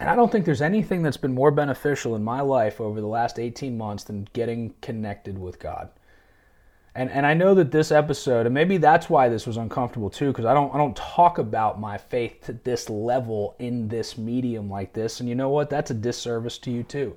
And 0.00 0.08
I 0.08 0.16
don't 0.16 0.32
think 0.32 0.46
there's 0.46 0.62
anything 0.62 1.02
that's 1.02 1.18
been 1.18 1.34
more 1.34 1.50
beneficial 1.50 2.16
in 2.16 2.24
my 2.24 2.40
life 2.40 2.80
over 2.80 3.02
the 3.02 3.06
last 3.06 3.38
18 3.38 3.76
months 3.76 4.02
than 4.02 4.26
getting 4.32 4.72
connected 4.80 5.38
with 5.38 5.58
God. 5.58 5.90
And 6.94 7.10
and 7.10 7.24
I 7.24 7.34
know 7.34 7.54
that 7.54 7.70
this 7.70 7.92
episode, 7.92 8.46
and 8.46 8.54
maybe 8.54 8.78
that's 8.78 9.08
why 9.08 9.28
this 9.28 9.46
was 9.46 9.58
uncomfortable 9.58 10.10
too, 10.10 10.28
because 10.28 10.46
I 10.46 10.54
don't 10.54 10.74
I 10.74 10.78
don't 10.78 10.96
talk 10.96 11.38
about 11.38 11.78
my 11.78 11.98
faith 11.98 12.40
to 12.46 12.54
this 12.54 12.90
level 12.90 13.54
in 13.58 13.88
this 13.88 14.18
medium 14.18 14.68
like 14.68 14.92
this. 14.94 15.20
And 15.20 15.28
you 15.28 15.34
know 15.34 15.50
what? 15.50 15.70
That's 15.70 15.92
a 15.92 15.94
disservice 15.94 16.58
to 16.58 16.70
you 16.70 16.82
too. 16.82 17.16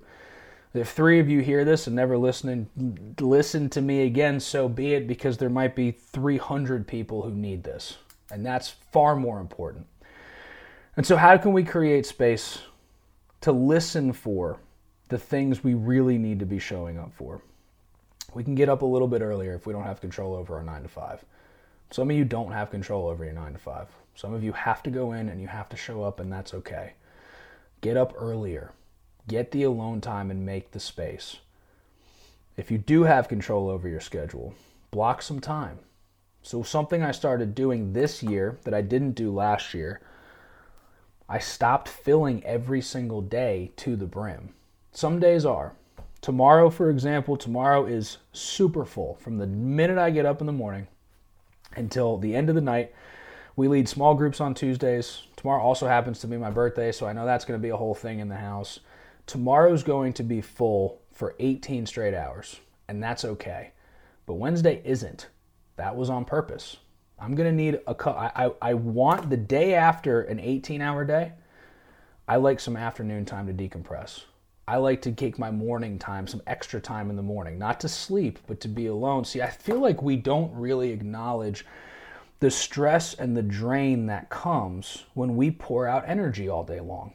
If 0.74 0.90
three 0.90 1.20
of 1.20 1.30
you 1.30 1.40
hear 1.40 1.64
this 1.66 1.88
and 1.88 1.96
never 1.96 2.18
listen 2.18 3.16
listen 3.20 3.70
to 3.72 3.82
me 3.82 4.04
again, 4.04 4.40
so 4.40 4.68
be 4.68 4.94
it, 4.94 5.08
because 5.08 5.38
there 5.38 5.50
might 5.50 5.76
be 5.76 5.92
300 5.92 6.86
people 6.86 7.22
who 7.22 7.32
need 7.32 7.64
this, 7.64 7.98
and 8.30 8.46
that's 8.46 8.70
far 8.92 9.16
more 9.16 9.40
important. 9.40 9.88
And 10.96 11.06
so, 11.06 11.16
how 11.16 11.38
can 11.38 11.54
we 11.54 11.64
create 11.64 12.06
space 12.06 12.60
to 13.44 13.52
listen 13.52 14.14
for 14.14 14.60
the 15.10 15.18
things 15.18 15.64
we 15.64 15.74
really 15.74 16.18
need 16.18 16.40
to 16.40 16.46
be 16.46 16.60
showing 16.60 16.98
up 16.98 17.14
for? 17.14 17.42
We 18.34 18.44
can 18.44 18.56
get 18.56 18.70
up 18.70 18.82
a 18.82 18.86
little 18.86 19.08
bit 19.08 19.22
earlier 19.22 19.54
if 19.54 19.66
we 19.66 19.74
don't 19.74 19.84
have 19.84 20.02
control 20.02 20.34
over 20.34 20.56
our 20.56 20.64
nine 20.64 20.84
to 20.84 20.88
five. 20.90 21.24
Some 21.92 22.10
of 22.10 22.16
you 22.16 22.26
don't 22.26 22.52
have 22.52 22.72
control 22.72 23.08
over 23.08 23.24
your 23.24 23.34
nine 23.34 23.54
to 23.54 23.60
five. 23.60 23.90
Some 24.16 24.34
of 24.34 24.44
you 24.44 24.54
have 24.54 24.82
to 24.84 24.90
go 24.90 25.12
in 25.14 25.30
and 25.30 25.42
you 25.42 25.48
have 25.48 25.70
to 25.70 25.78
show 25.78 26.04
up, 26.04 26.20
and 26.20 26.32
that's 26.32 26.54
okay. 26.54 26.94
Get 27.82 27.98
up 27.98 28.14
earlier. 28.18 28.72
Get 29.28 29.52
the 29.52 29.64
alone 29.64 30.02
time 30.02 30.32
and 30.32 30.46
make 30.46 30.72
the 30.72 30.80
space. 30.80 31.38
If 32.56 32.72
you 32.72 32.78
do 32.78 33.04
have 33.04 33.28
control 33.28 33.70
over 33.70 33.88
your 33.88 34.00
schedule, 34.00 34.54
block 34.90 35.22
some 35.22 35.40
time. 35.40 35.80
So, 36.42 36.64
something 36.64 37.04
I 37.04 37.12
started 37.12 37.56
doing 37.56 37.94
this 37.94 38.22
year 38.22 38.58
that 38.64 38.74
I 38.74 38.82
didn't 38.82 39.12
do 39.12 39.34
last 39.34 39.74
year, 39.74 40.02
I 41.30 41.40
stopped 41.40 41.88
filling 41.88 42.44
every 42.46 42.82
single 42.82 43.22
day 43.22 43.72
to 43.78 43.96
the 43.96 44.06
brim. 44.06 44.54
Some 44.92 45.20
days 45.20 45.46
are. 45.46 45.74
Tomorrow, 46.22 46.70
for 46.70 46.90
example, 46.90 47.36
tomorrow 47.36 47.86
is 47.86 48.18
super 48.32 48.86
full. 48.86 49.16
From 49.16 49.38
the 49.38 49.48
minute 49.48 49.98
I 49.98 50.10
get 50.10 50.26
up 50.26 50.42
in 50.42 50.48
the 50.48 50.54
morning 50.54 50.88
until 51.76 52.18
the 52.18 52.36
end 52.36 52.50
of 52.50 52.56
the 52.56 52.62
night, 52.62 52.94
we 53.56 53.68
lead 53.68 53.88
small 53.90 54.16
groups 54.16 54.42
on 54.42 54.54
Tuesdays. 54.54 55.24
Tomorrow 55.36 55.62
also 55.62 55.88
happens 55.88 56.20
to 56.20 56.28
be 56.28 56.38
my 56.38 56.50
birthday, 56.50 56.92
so 56.92 57.06
I 57.06 57.14
know 57.14 57.26
that's 57.26 57.46
going 57.46 57.60
to 57.60 57.64
be 57.64 57.70
a 57.70 57.78
whole 57.78 57.94
thing 57.94 58.20
in 58.20 58.30
the 58.30 58.36
house. 58.36 58.80
Tomorrow's 59.26 59.84
going 59.84 60.14
to 60.14 60.24
be 60.24 60.42
full 60.42 61.02
for 61.12 61.36
18 61.40 61.86
straight 61.86 62.14
hours, 62.14 62.60
and 62.88 63.02
that's 63.02 63.26
okay. 63.26 63.72
But 64.26 64.36
Wednesday 64.36 64.82
isn't. 64.86 65.28
That 65.76 65.96
was 65.96 66.10
on 66.10 66.26
purpose. 66.26 66.78
I'm 67.24 67.36
to 67.36 67.52
need 67.52 67.80
a 67.88 68.10
I, 68.10 68.46
I, 68.46 68.52
I 68.62 68.74
want 68.74 69.30
the 69.30 69.38
day 69.38 69.76
after 69.76 70.24
an 70.24 70.40
18 70.40 70.82
hour 70.82 71.06
day, 71.06 71.32
I 72.28 72.36
like 72.36 72.60
some 72.60 72.76
afternoon 72.76 73.24
time 73.24 73.48
to 73.48 73.54
decompress. 73.54 74.24
I 74.68 74.78
like 74.78 75.02
to 75.04 75.12
take 75.12 75.40
my 75.40 75.50
morning 75.50 75.98
time, 75.98 76.28
some 76.28 76.42
extra 76.48 76.82
time 76.82 77.10
in 77.10 77.16
the 77.16 77.22
morning, 77.22 77.58
not 77.58 77.80
to 77.82 77.90
sleep, 77.90 78.40
but 78.48 78.60
to 78.62 78.68
be 78.68 78.88
alone. 78.88 79.24
See, 79.24 79.42
I 79.42 79.50
feel 79.50 79.80
like 79.80 80.02
we 80.02 80.18
don't 80.18 80.54
really 80.54 80.92
acknowledge 80.92 81.66
the 82.40 82.52
stress 82.52 83.14
and 83.14 83.38
the 83.38 83.42
drain 83.42 84.06
that 84.08 84.30
comes 84.30 85.06
when 85.14 85.38
we 85.38 85.50
pour 85.50 85.88
out 85.88 86.04
energy 86.08 86.50
all 86.50 86.64
day 86.64 86.82
long. 86.82 87.14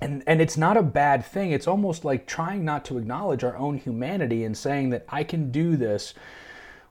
And, 0.00 0.24
and 0.26 0.40
it's 0.40 0.56
not 0.56 0.76
a 0.76 0.82
bad 0.82 1.24
thing. 1.24 1.52
It's 1.52 1.68
almost 1.68 2.04
like 2.04 2.26
trying 2.26 2.64
not 2.64 2.84
to 2.86 2.98
acknowledge 2.98 3.44
our 3.44 3.56
own 3.56 3.78
humanity 3.78 4.44
and 4.44 4.56
saying 4.56 4.90
that 4.90 5.06
I 5.08 5.22
can 5.22 5.52
do 5.52 5.76
this 5.76 6.14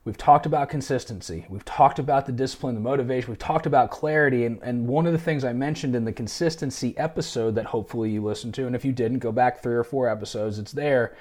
We've 0.04 0.18
talked 0.18 0.44
about 0.44 0.68
consistency. 0.68 1.46
We've 1.48 1.64
talked 1.64 1.98
about 1.98 2.26
the 2.26 2.32
discipline, 2.32 2.74
the 2.74 2.80
motivation. 2.82 3.30
We've 3.30 3.38
talked 3.38 3.64
about 3.64 3.90
clarity. 3.90 4.44
And, 4.44 4.60
and 4.62 4.86
one 4.86 5.06
of 5.06 5.12
the 5.12 5.18
things 5.18 5.44
I 5.44 5.54
mentioned 5.54 5.96
in 5.96 6.04
the 6.04 6.12
consistency 6.12 6.96
episode 6.98 7.54
that 7.54 7.64
hopefully 7.64 8.10
you 8.10 8.22
listened 8.22 8.52
to, 8.54 8.66
and 8.66 8.76
if 8.76 8.84
you 8.84 8.92
didn't, 8.92 9.20
go 9.20 9.32
back 9.32 9.62
three 9.62 9.74
or 9.74 9.84
four 9.84 10.06
episodes, 10.06 10.58
it's 10.58 10.72
there. 10.72 11.16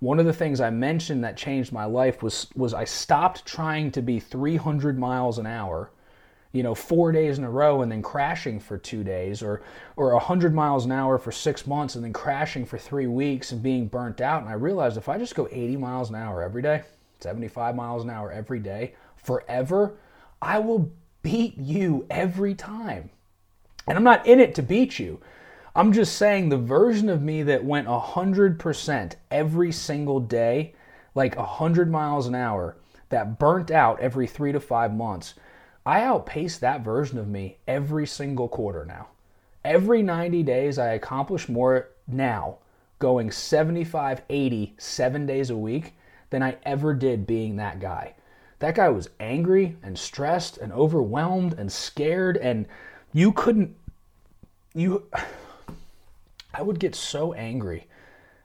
One 0.00 0.20
of 0.20 0.26
the 0.26 0.34
things 0.34 0.60
I 0.60 0.68
mentioned 0.68 1.24
that 1.24 1.38
changed 1.38 1.72
my 1.72 1.86
life 1.86 2.22
was, 2.22 2.48
was 2.54 2.74
I 2.74 2.84
stopped 2.84 3.46
trying 3.46 3.90
to 3.92 4.02
be 4.02 4.20
300 4.20 4.98
miles 4.98 5.38
an 5.38 5.46
hour, 5.46 5.90
you 6.52 6.62
know, 6.62 6.74
four 6.74 7.12
days 7.12 7.38
in 7.38 7.44
a 7.44 7.50
row 7.50 7.80
and 7.80 7.90
then 7.90 8.02
crashing 8.02 8.60
for 8.60 8.76
two 8.76 9.02
days, 9.02 9.42
or, 9.42 9.62
or 9.96 10.12
100 10.12 10.54
miles 10.54 10.84
an 10.84 10.92
hour 10.92 11.16
for 11.16 11.32
six 11.32 11.66
months 11.66 11.94
and 11.94 12.04
then 12.04 12.12
crashing 12.12 12.66
for 12.66 12.76
three 12.76 13.06
weeks 13.06 13.52
and 13.52 13.62
being 13.62 13.88
burnt 13.88 14.20
out. 14.20 14.42
And 14.42 14.50
I 14.50 14.54
realized 14.54 14.98
if 14.98 15.08
I 15.08 15.16
just 15.16 15.34
go 15.34 15.48
80 15.50 15.78
miles 15.78 16.10
an 16.10 16.16
hour 16.16 16.42
every 16.42 16.60
day, 16.60 16.82
75 17.20 17.74
miles 17.74 18.04
an 18.04 18.10
hour 18.10 18.30
every 18.30 18.58
day 18.58 18.94
forever, 19.16 19.96
I 20.40 20.58
will 20.58 20.92
beat 21.22 21.58
you 21.58 22.06
every 22.08 22.54
time. 22.54 23.10
And 23.88 23.98
I'm 23.98 24.04
not 24.04 24.26
in 24.26 24.40
it 24.40 24.54
to 24.56 24.62
beat 24.62 24.98
you. 24.98 25.20
I'm 25.74 25.92
just 25.92 26.16
saying 26.16 26.48
the 26.48 26.56
version 26.56 27.08
of 27.08 27.22
me 27.22 27.42
that 27.42 27.64
went 27.64 27.86
100% 27.86 29.14
every 29.30 29.72
single 29.72 30.20
day, 30.20 30.74
like 31.14 31.36
100 31.36 31.90
miles 31.90 32.26
an 32.26 32.34
hour, 32.34 32.76
that 33.10 33.38
burnt 33.38 33.70
out 33.70 34.00
every 34.00 34.26
three 34.26 34.52
to 34.52 34.60
five 34.60 34.94
months, 34.94 35.34
I 35.84 36.02
outpace 36.02 36.58
that 36.58 36.80
version 36.80 37.18
of 37.18 37.28
me 37.28 37.58
every 37.68 38.06
single 38.06 38.48
quarter 38.48 38.84
now. 38.84 39.08
Every 39.64 40.02
90 40.02 40.42
days, 40.44 40.78
I 40.78 40.94
accomplish 40.94 41.48
more 41.48 41.88
now, 42.08 42.58
going 42.98 43.30
75, 43.30 44.22
80, 44.28 44.74
seven 44.78 45.26
days 45.26 45.50
a 45.50 45.56
week 45.56 45.94
than 46.36 46.42
I 46.42 46.58
ever 46.64 46.92
did 46.92 47.26
being 47.26 47.56
that 47.56 47.80
guy. 47.80 48.14
That 48.58 48.74
guy 48.74 48.90
was 48.90 49.08
angry 49.18 49.78
and 49.82 49.98
stressed 49.98 50.58
and 50.58 50.70
overwhelmed 50.70 51.54
and 51.54 51.72
scared, 51.72 52.36
and 52.36 52.66
you 53.14 53.32
couldn't. 53.32 53.74
You. 54.74 55.04
I 56.52 56.60
would 56.60 56.78
get 56.78 56.94
so 56.94 57.32
angry 57.32 57.86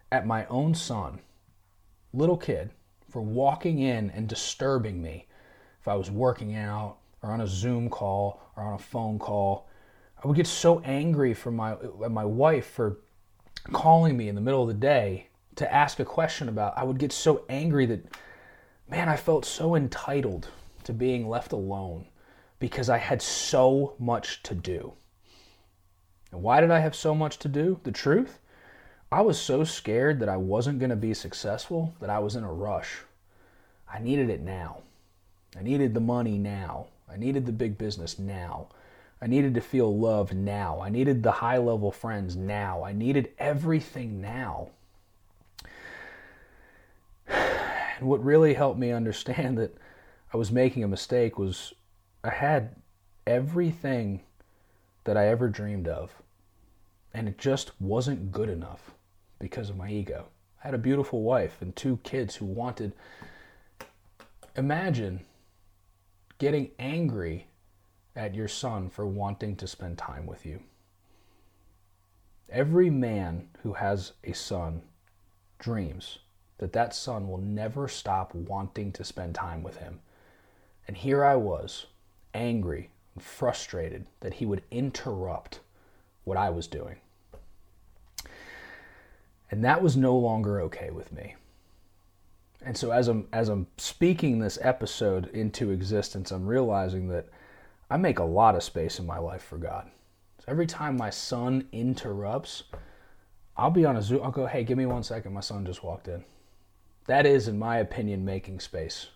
at 0.09 0.25
my 0.25 0.45
own 0.45 0.73
son, 0.73 1.19
little 2.13 2.37
kid, 2.37 2.69
for 3.09 3.21
walking 3.21 3.79
in 3.79 4.09
and 4.11 4.25
disturbing 4.25 5.01
me 5.01 5.27
if 5.81 5.89
I 5.89 5.95
was 5.95 6.09
working 6.09 6.55
out 6.55 6.95
or 7.21 7.31
on 7.31 7.41
a 7.41 7.47
Zoom 7.47 7.89
call 7.89 8.41
or 8.55 8.63
on 8.63 8.75
a 8.75 8.79
phone 8.79 9.19
call. 9.19 9.67
I 10.23 10.29
would 10.29 10.37
get 10.37 10.47
so 10.47 10.79
angry 10.85 11.33
for 11.33 11.51
my 11.51 11.75
my 12.09 12.23
wife 12.23 12.67
for 12.67 12.99
calling 13.73 14.15
me 14.15 14.29
in 14.29 14.35
the 14.35 14.39
middle 14.39 14.61
of 14.61 14.69
the 14.69 14.73
day 14.75 15.27
to 15.55 15.73
ask 15.73 15.99
a 15.99 16.05
question 16.05 16.49
about, 16.49 16.77
I 16.77 16.83
would 16.83 16.97
get 16.97 17.11
so 17.11 17.43
angry 17.49 17.85
that, 17.87 18.05
man, 18.89 19.09
I 19.09 19.15
felt 19.15 19.45
so 19.45 19.75
entitled 19.75 20.47
to 20.83 20.93
being 20.93 21.27
left 21.27 21.51
alone 21.51 22.05
because 22.59 22.89
I 22.89 22.97
had 22.97 23.21
so 23.21 23.95
much 23.99 24.43
to 24.43 24.55
do. 24.55 24.93
And 26.31 26.41
why 26.41 26.61
did 26.61 26.71
I 26.71 26.79
have 26.79 26.95
so 26.95 27.13
much 27.13 27.39
to 27.39 27.47
do? 27.47 27.79
The 27.83 27.91
truth? 27.91 28.39
I 29.11 29.21
was 29.21 29.39
so 29.39 29.63
scared 29.65 30.19
that 30.19 30.29
I 30.29 30.37
wasn't 30.37 30.79
going 30.79 30.89
to 30.89 30.95
be 30.95 31.13
successful 31.13 31.93
that 31.99 32.09
I 32.09 32.19
was 32.19 32.35
in 32.35 32.45
a 32.45 32.53
rush. 32.53 32.99
I 33.91 33.99
needed 33.99 34.29
it 34.29 34.41
now. 34.41 34.83
I 35.57 35.63
needed 35.63 35.93
the 35.93 35.99
money 35.99 36.37
now. 36.37 36.87
I 37.11 37.17
needed 37.17 37.45
the 37.45 37.51
big 37.51 37.77
business 37.77 38.17
now. 38.17 38.69
I 39.21 39.27
needed 39.27 39.53
to 39.55 39.61
feel 39.61 39.95
loved 39.97 40.33
now. 40.33 40.79
I 40.81 40.89
needed 40.89 41.21
the 41.21 41.31
high 41.31 41.57
level 41.57 41.91
friends 41.91 42.37
now. 42.37 42.83
I 42.83 42.93
needed 42.93 43.31
everything 43.37 44.21
now. 44.21 44.69
And 48.01 48.09
what 48.09 48.25
really 48.25 48.55
helped 48.55 48.79
me 48.79 48.91
understand 48.91 49.57
that 49.59 49.77
I 50.33 50.37
was 50.37 50.51
making 50.51 50.83
a 50.83 50.87
mistake 50.87 51.37
was 51.37 51.73
I 52.23 52.31
had 52.31 52.75
everything 53.25 54.21
that 55.03 55.15
I 55.15 55.27
ever 55.27 55.47
dreamed 55.47 55.87
of, 55.87 56.11
and 57.13 57.27
it 57.27 57.37
just 57.37 57.79
wasn't 57.79 58.31
good 58.31 58.49
enough 58.49 58.91
because 59.39 59.69
of 59.69 59.77
my 59.77 59.89
ego. 59.89 60.25
I 60.63 60.67
had 60.67 60.73
a 60.73 60.79
beautiful 60.79 61.21
wife 61.21 61.61
and 61.61 61.75
two 61.75 61.99
kids 62.03 62.35
who 62.35 62.45
wanted. 62.45 62.93
Imagine 64.55 65.21
getting 66.39 66.71
angry 66.79 67.47
at 68.15 68.35
your 68.35 68.47
son 68.47 68.89
for 68.89 69.05
wanting 69.05 69.55
to 69.57 69.67
spend 69.67 69.97
time 69.97 70.25
with 70.25 70.45
you. 70.45 70.61
Every 72.49 72.89
man 72.89 73.47
who 73.61 73.73
has 73.73 74.13
a 74.23 74.33
son 74.33 74.81
dreams 75.59 76.17
that 76.61 76.73
that 76.73 76.93
son 76.93 77.27
will 77.27 77.39
never 77.39 77.87
stop 77.87 78.35
wanting 78.35 78.91
to 78.91 79.03
spend 79.03 79.33
time 79.33 79.63
with 79.63 79.77
him. 79.77 79.99
And 80.87 80.95
here 80.95 81.25
I 81.25 81.35
was, 81.35 81.87
angry 82.35 82.91
and 83.15 83.23
frustrated 83.23 84.05
that 84.19 84.35
he 84.35 84.45
would 84.45 84.61
interrupt 84.69 85.59
what 86.23 86.37
I 86.37 86.51
was 86.51 86.67
doing. 86.67 86.97
And 89.49 89.65
that 89.65 89.81
was 89.81 89.97
no 89.97 90.15
longer 90.15 90.61
okay 90.61 90.91
with 90.91 91.11
me. 91.11 91.35
And 92.63 92.77
so 92.77 92.91
as 92.91 93.07
I'm 93.07 93.27
as 93.33 93.49
I'm 93.49 93.65
speaking 93.77 94.37
this 94.37 94.59
episode 94.61 95.31
into 95.33 95.71
existence, 95.71 96.29
I'm 96.29 96.45
realizing 96.45 97.07
that 97.07 97.25
I 97.89 97.97
make 97.97 98.19
a 98.19 98.23
lot 98.23 98.53
of 98.53 98.61
space 98.61 98.99
in 98.99 99.07
my 99.07 99.17
life 99.17 99.41
for 99.41 99.57
God. 99.57 99.89
So 100.37 100.45
every 100.47 100.67
time 100.67 100.95
my 100.95 101.09
son 101.09 101.67
interrupts, 101.71 102.65
I'll 103.57 103.71
be 103.71 103.83
on 103.83 103.97
a 103.97 104.01
Zoom. 104.03 104.21
I'll 104.23 104.29
go, 104.29 104.45
hey, 104.45 104.63
give 104.63 104.77
me 104.77 104.85
one 104.85 105.01
second. 105.01 105.33
My 105.33 105.41
son 105.41 105.65
just 105.65 105.83
walked 105.83 106.07
in. 106.07 106.23
That 107.07 107.25
is, 107.25 107.47
in 107.47 107.57
my 107.57 107.77
opinion, 107.77 108.23
making 108.23 108.59
space 108.59 109.07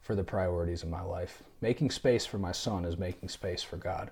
for 0.00 0.14
the 0.14 0.24
priorities 0.24 0.82
of 0.82 0.88
my 0.88 1.02
life. 1.02 1.42
Making 1.60 1.90
space 1.90 2.26
for 2.26 2.38
my 2.38 2.52
son 2.52 2.84
is 2.84 2.98
making 2.98 3.28
space 3.28 3.62
for 3.62 3.76
God. 3.76 4.10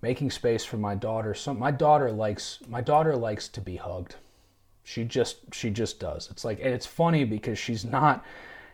Making 0.00 0.30
space 0.30 0.64
for 0.64 0.76
my 0.76 0.94
daughter. 0.94 1.34
Some, 1.34 1.58
my 1.58 1.70
daughter 1.70 2.10
likes 2.10 2.58
my 2.68 2.80
daughter 2.80 3.16
likes 3.16 3.48
to 3.48 3.60
be 3.60 3.76
hugged. 3.76 4.16
She 4.84 5.04
just 5.04 5.54
she 5.54 5.70
just 5.70 6.00
does. 6.00 6.28
It's 6.30 6.44
like 6.44 6.58
and 6.58 6.74
it's 6.74 6.86
funny 6.86 7.24
because 7.24 7.58
she's 7.58 7.84
not 7.84 8.24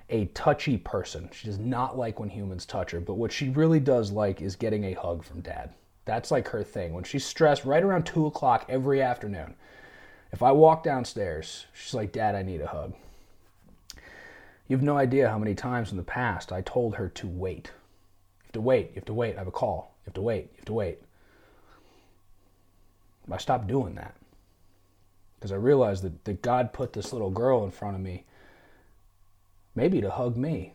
a 0.09 0.27
touchy 0.27 0.79
person. 0.79 1.29
She 1.33 1.47
does 1.47 1.59
not 1.59 1.99
like 1.99 2.19
when 2.19 2.31
humans 2.31 2.65
touch 2.65 2.93
her, 2.93 3.01
but 3.01 3.15
what 3.15 3.33
she 3.33 3.51
really 3.51 3.81
does 3.81 4.11
like 4.11 4.41
is 4.41 4.57
getting 4.57 4.85
a 4.85 4.95
hug 4.95 5.23
from 5.23 5.41
dad. 5.41 5.75
That's 6.07 6.31
like 6.31 6.49
her 6.49 6.65
thing. 6.65 6.95
When 6.95 7.05
she's 7.05 7.27
stressed, 7.27 7.67
right 7.67 7.83
around 7.83 8.07
2 8.07 8.25
o'clock 8.25 8.65
every 8.71 9.03
afternoon, 9.03 9.55
if 10.33 10.43
I 10.43 10.53
walk 10.53 10.83
downstairs, 10.83 11.67
she's 11.75 11.93
like, 11.93 12.13
Dad, 12.13 12.35
I 12.35 12.43
need 12.43 12.63
a 12.63 12.67
hug. 12.67 12.95
You 14.69 14.77
have 14.77 14.85
no 14.85 14.99
idea 14.99 15.31
how 15.31 15.39
many 15.39 15.55
times 15.55 15.91
in 15.91 15.97
the 15.97 16.03
past 16.03 16.53
I 16.53 16.61
told 16.61 16.97
her 16.97 17.09
to 17.09 17.27
wait. 17.27 17.73
You 18.39 18.45
have 18.45 18.53
to 18.53 18.61
wait, 18.61 18.89
you 18.91 18.95
have 18.97 19.07
to 19.07 19.15
wait, 19.15 19.35
I 19.37 19.39
have 19.39 19.49
a 19.49 19.53
call. 19.53 19.95
You 20.01 20.11
have 20.11 20.15
to 20.15 20.23
wait, 20.23 20.51
you 20.53 20.57
have 20.59 20.67
to 20.67 20.73
wait. 20.75 20.99
I 23.31 23.37
stopped 23.39 23.67
doing 23.67 23.95
that 23.97 24.15
because 25.39 25.53
I 25.53 25.57
realized 25.57 26.03
that, 26.03 26.25
that 26.25 26.43
God 26.43 26.73
put 26.73 26.93
this 26.93 27.13
little 27.13 27.31
girl 27.31 27.65
in 27.65 27.71
front 27.71 27.95
of 27.95 28.03
me 28.03 28.25
maybe 29.75 30.01
to 30.01 30.11
hug 30.11 30.37
me. 30.37 30.73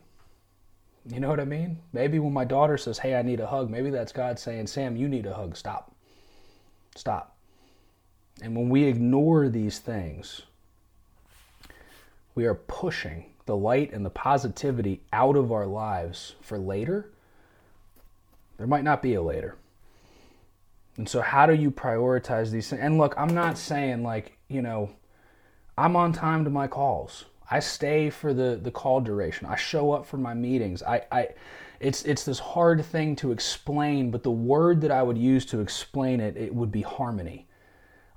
You 1.09 1.19
know 1.19 1.27
what 1.27 1.39
I 1.39 1.45
mean? 1.45 1.79
Maybe 1.91 2.19
when 2.19 2.31
my 2.31 2.45
daughter 2.45 2.77
says, 2.77 2.99
Hey, 2.99 3.15
I 3.15 3.21
need 3.21 3.41
a 3.41 3.47
hug, 3.47 3.69
maybe 3.69 3.89
that's 3.89 4.13
God 4.13 4.39
saying, 4.39 4.67
Sam, 4.67 4.95
you 4.95 5.09
need 5.09 5.25
a 5.25 5.33
hug. 5.33 5.57
Stop. 5.57 5.93
Stop. 6.95 7.35
And 8.41 8.55
when 8.55 8.69
we 8.69 8.85
ignore 8.85 9.49
these 9.49 9.79
things, 9.79 10.43
we 12.35 12.45
are 12.45 12.55
pushing 12.55 13.25
the 13.45 13.55
light 13.55 13.91
and 13.93 14.05
the 14.05 14.09
positivity 14.09 15.01
out 15.11 15.35
of 15.35 15.51
our 15.51 15.65
lives 15.65 16.35
for 16.41 16.57
later. 16.57 17.09
There 18.57 18.67
might 18.67 18.83
not 18.83 19.01
be 19.01 19.15
a 19.15 19.21
later. 19.21 19.55
And 20.97 21.09
so, 21.09 21.21
how 21.21 21.45
do 21.45 21.53
you 21.53 21.71
prioritize 21.71 22.51
these 22.51 22.69
things? 22.69 22.81
And 22.81 22.97
look, 22.97 23.15
I'm 23.17 23.33
not 23.33 23.57
saying 23.57 24.03
like, 24.03 24.37
you 24.47 24.61
know, 24.61 24.91
I'm 25.77 25.95
on 25.95 26.13
time 26.13 26.43
to 26.43 26.49
my 26.49 26.67
calls. 26.67 27.25
I 27.49 27.59
stay 27.59 28.09
for 28.09 28.33
the, 28.33 28.59
the 28.61 28.71
call 28.71 29.01
duration. 29.01 29.47
I 29.47 29.55
show 29.55 29.91
up 29.91 30.05
for 30.05 30.17
my 30.17 30.33
meetings. 30.33 30.83
I, 30.83 31.01
I 31.11 31.29
it's 31.79 32.03
it's 32.03 32.23
this 32.23 32.39
hard 32.39 32.85
thing 32.85 33.15
to 33.17 33.31
explain, 33.31 34.11
but 34.11 34.23
the 34.23 34.31
word 34.31 34.81
that 34.81 34.91
I 34.91 35.03
would 35.03 35.17
use 35.17 35.45
to 35.47 35.59
explain 35.59 36.19
it, 36.19 36.37
it 36.37 36.53
would 36.53 36.71
be 36.71 36.81
harmony. 36.81 37.47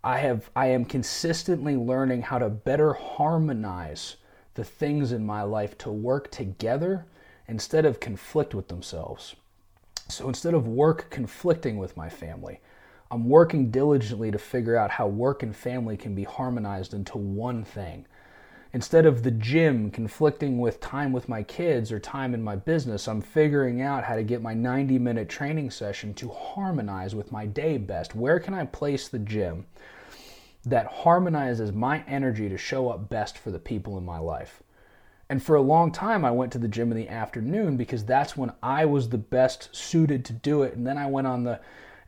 I 0.05 0.19
have 0.19 0.51
I 0.55 0.67
am 0.69 0.85
consistently 0.85 1.77
learning 1.77 2.23
how 2.23 2.39
to 2.39 2.49
better 2.49 2.93
harmonize 2.93 4.17
the 4.57 4.65
things 4.65 5.13
in 5.13 5.25
my 5.25 5.43
life 5.43 5.79
to 5.79 5.91
work 5.91 6.31
together 6.31 7.07
instead 7.47 7.85
of 7.85 8.01
conflict 8.01 8.55
with 8.55 8.69
themselves. 8.69 9.37
So 10.09 10.29
instead 10.29 10.55
of 10.55 10.67
work 10.67 11.11
conflicting 11.11 11.79
with 11.79 11.97
my 11.97 12.09
family, 12.09 12.61
I'm 13.11 13.29
working 13.29 13.71
diligently 13.71 14.31
to 14.33 14.39
figure 14.39 14.77
out 14.77 14.91
how 14.91 15.07
work 15.07 15.43
and 15.43 15.55
family 15.55 15.97
can 15.97 16.15
be 16.15 16.25
harmonized 16.25 16.93
into 16.93 17.19
one 17.19 17.65
thing. 17.65 18.07
Instead 18.73 19.07
of 19.07 19.23
the 19.23 19.31
gym 19.31 19.91
conflicting 19.91 20.59
with 20.59 20.81
time 20.81 21.13
with 21.13 21.29
my 21.29 21.43
kids 21.43 21.93
or 21.93 22.01
time 22.01 22.35
in 22.35 22.43
my 22.43 22.57
business, 22.57 23.07
I'm 23.07 23.23
figuring 23.23 23.81
out 23.81 24.05
how 24.05 24.17
to 24.17 24.25
get 24.25 24.43
my 24.43 24.55
90 24.55 24.99
minute 24.99 25.29
training 25.29 25.71
session 25.71 26.15
to 26.15 26.29
harmonize 26.29 27.15
with 27.15 27.31
my 27.31 27.47
day 27.47 27.79
best. 27.79 28.15
Where 28.15 28.41
can 28.41 28.55
I 28.55 28.65
place 28.65 29.09
the 29.09 29.21
gym 29.21 29.67
that 30.67 30.87
harmonizes 30.87 31.73
my 31.73 32.05
energy 32.07 32.49
to 32.49 32.59
show 32.59 32.91
up 32.91 33.09
best 33.09 33.39
for 33.39 33.51
the 33.51 33.59
people 33.59 33.97
in 33.97 34.05
my 34.05 34.19
life? 34.19 34.63
And 35.29 35.43
for 35.43 35.57
a 35.57 35.63
long 35.63 35.91
time, 35.91 36.25
I 36.25 36.31
went 36.31 36.53
to 36.53 36.59
the 36.59 36.69
gym 36.69 36.93
in 36.93 36.99
the 36.99 37.09
afternoon 37.09 37.77
because 37.77 38.05
that's 38.05 38.37
when 38.37 38.53
I 38.63 38.85
was 38.85 39.09
the 39.09 39.19
best 39.19 39.75
suited 39.75 40.25
to 40.27 40.33
do 40.33 40.63
it. 40.63 40.75
And 40.75 40.87
then 40.87 40.99
I 40.99 41.07
went 41.07 41.27
on 41.27 41.45
the 41.45 41.61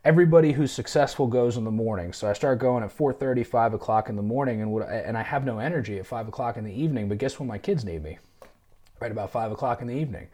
everybody 0.05 0.53
who's 0.53 0.71
successful 0.71 1.27
goes 1.27 1.57
in 1.57 1.65
the 1.65 1.71
morning. 1.71 2.13
So 2.13 2.29
I 2.29 2.33
start 2.33 2.59
going 2.59 2.83
at 2.83 2.95
4:30, 2.95 3.45
5 3.45 3.73
o'clock 3.73 4.09
in 4.09 4.15
the 4.15 4.21
morning, 4.21 4.61
and 4.61 4.83
and 4.83 5.17
I 5.17 5.23
have 5.23 5.45
no 5.45 5.59
energy 5.59 5.99
at 5.99 6.05
5 6.05 6.27
o'clock 6.27 6.57
in 6.57 6.63
the 6.63 6.73
evening. 6.73 7.09
But 7.09 7.17
guess 7.17 7.39
when 7.39 7.47
my 7.47 7.57
kids 7.57 7.83
need 7.83 8.03
me? 8.03 8.19
Right 9.01 9.11
about 9.11 9.31
5 9.31 9.51
o'clock 9.51 9.81
in 9.81 9.87
the 9.87 9.95
evening. 9.95 10.27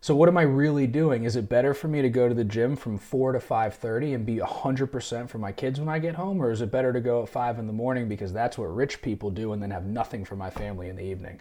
So 0.00 0.14
what 0.14 0.28
am 0.28 0.38
I 0.38 0.42
really 0.42 0.86
doing? 0.86 1.24
Is 1.24 1.34
it 1.34 1.48
better 1.48 1.74
for 1.74 1.88
me 1.88 2.02
to 2.02 2.08
go 2.08 2.28
to 2.28 2.34
the 2.34 2.44
gym 2.44 2.76
from 2.76 2.98
4 2.98 3.32
to 3.32 3.40
5:30 3.40 4.14
and 4.14 4.24
be 4.24 4.36
100% 4.38 5.28
for 5.28 5.38
my 5.38 5.52
kids 5.52 5.80
when 5.80 5.88
I 5.88 5.98
get 5.98 6.14
home 6.14 6.40
or 6.40 6.50
is 6.50 6.60
it 6.60 6.70
better 6.70 6.92
to 6.92 7.00
go 7.00 7.22
at 7.22 7.28
5 7.28 7.58
in 7.58 7.66
the 7.66 7.72
morning 7.72 8.08
because 8.08 8.32
that's 8.32 8.56
what 8.56 8.74
rich 8.74 9.02
people 9.02 9.30
do 9.30 9.52
and 9.52 9.62
then 9.62 9.72
have 9.72 9.86
nothing 9.86 10.24
for 10.24 10.36
my 10.36 10.50
family 10.50 10.88
in 10.88 10.96
the 10.96 11.04
evening? 11.04 11.40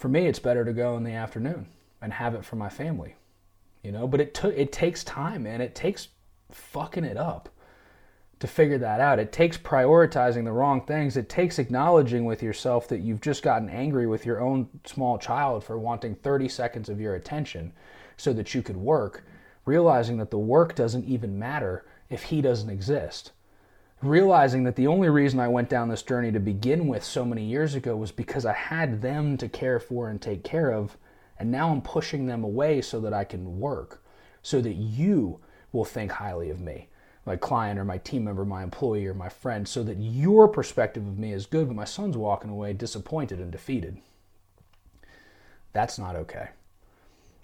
for 0.00 0.08
me, 0.08 0.26
it's 0.26 0.38
better 0.38 0.64
to 0.64 0.72
go 0.72 0.96
in 0.96 1.04
the 1.04 1.12
afternoon 1.12 1.66
and 2.00 2.14
have 2.14 2.34
it 2.34 2.42
for 2.42 2.56
my 2.56 2.70
family, 2.70 3.16
you 3.82 3.92
know. 3.92 4.08
But 4.08 4.22
it 4.22 4.32
took 4.32 4.56
it 4.56 4.72
takes 4.72 5.04
time, 5.04 5.42
man. 5.42 5.60
It 5.60 5.74
takes 5.74 6.08
fucking 6.50 7.04
it 7.04 7.18
up 7.18 7.50
to 8.40 8.46
figure 8.46 8.78
that 8.78 9.00
out. 9.00 9.18
It 9.18 9.32
takes 9.32 9.56
prioritizing 9.56 10.44
the 10.44 10.52
wrong 10.52 10.84
things. 10.84 11.16
It 11.16 11.28
takes 11.28 11.58
acknowledging 11.58 12.24
with 12.24 12.42
yourself 12.42 12.88
that 12.88 13.00
you've 13.00 13.20
just 13.20 13.42
gotten 13.42 13.68
angry 13.68 14.06
with 14.06 14.26
your 14.26 14.40
own 14.40 14.68
small 14.84 15.18
child 15.18 15.62
for 15.62 15.78
wanting 15.78 16.14
30 16.16 16.48
seconds 16.48 16.88
of 16.88 17.00
your 17.00 17.14
attention 17.14 17.72
so 18.16 18.32
that 18.32 18.54
you 18.54 18.62
could 18.62 18.76
work, 18.76 19.24
realizing 19.64 20.16
that 20.18 20.30
the 20.30 20.38
work 20.38 20.74
doesn't 20.74 21.04
even 21.04 21.38
matter 21.38 21.86
if 22.08 22.24
he 22.24 22.40
doesn't 22.40 22.70
exist 22.70 23.32
realizing 24.02 24.64
that 24.64 24.76
the 24.76 24.86
only 24.86 25.08
reason 25.08 25.40
I 25.40 25.48
went 25.48 25.68
down 25.68 25.88
this 25.88 26.02
journey 26.02 26.32
to 26.32 26.40
begin 26.40 26.86
with 26.86 27.04
so 27.04 27.24
many 27.24 27.44
years 27.44 27.74
ago 27.74 27.96
was 27.96 28.12
because 28.12 28.46
I 28.46 28.54
had 28.54 29.02
them 29.02 29.36
to 29.38 29.48
care 29.48 29.78
for 29.78 30.08
and 30.08 30.20
take 30.20 30.42
care 30.42 30.72
of, 30.72 30.96
and 31.38 31.50
now 31.50 31.70
I'm 31.70 31.82
pushing 31.82 32.26
them 32.26 32.42
away 32.42 32.80
so 32.80 33.00
that 33.00 33.12
I 33.12 33.24
can 33.24 33.58
work, 33.58 34.02
so 34.42 34.60
that 34.62 34.74
you 34.74 35.40
will 35.72 35.84
think 35.84 36.12
highly 36.12 36.50
of 36.50 36.60
me, 36.60 36.88
my 37.26 37.36
client 37.36 37.78
or 37.78 37.84
my 37.84 37.98
team 37.98 38.24
member, 38.24 38.44
my 38.44 38.62
employee 38.62 39.06
or 39.06 39.14
my 39.14 39.28
friend, 39.28 39.68
so 39.68 39.82
that 39.82 39.98
your 39.98 40.48
perspective 40.48 41.06
of 41.06 41.18
me 41.18 41.32
is 41.32 41.46
good, 41.46 41.68
but 41.68 41.76
my 41.76 41.84
son's 41.84 42.16
walking 42.16 42.50
away 42.50 42.72
disappointed 42.72 43.38
and 43.38 43.50
defeated. 43.50 43.98
That's 45.72 45.98
not 45.98 46.16
okay. 46.16 46.48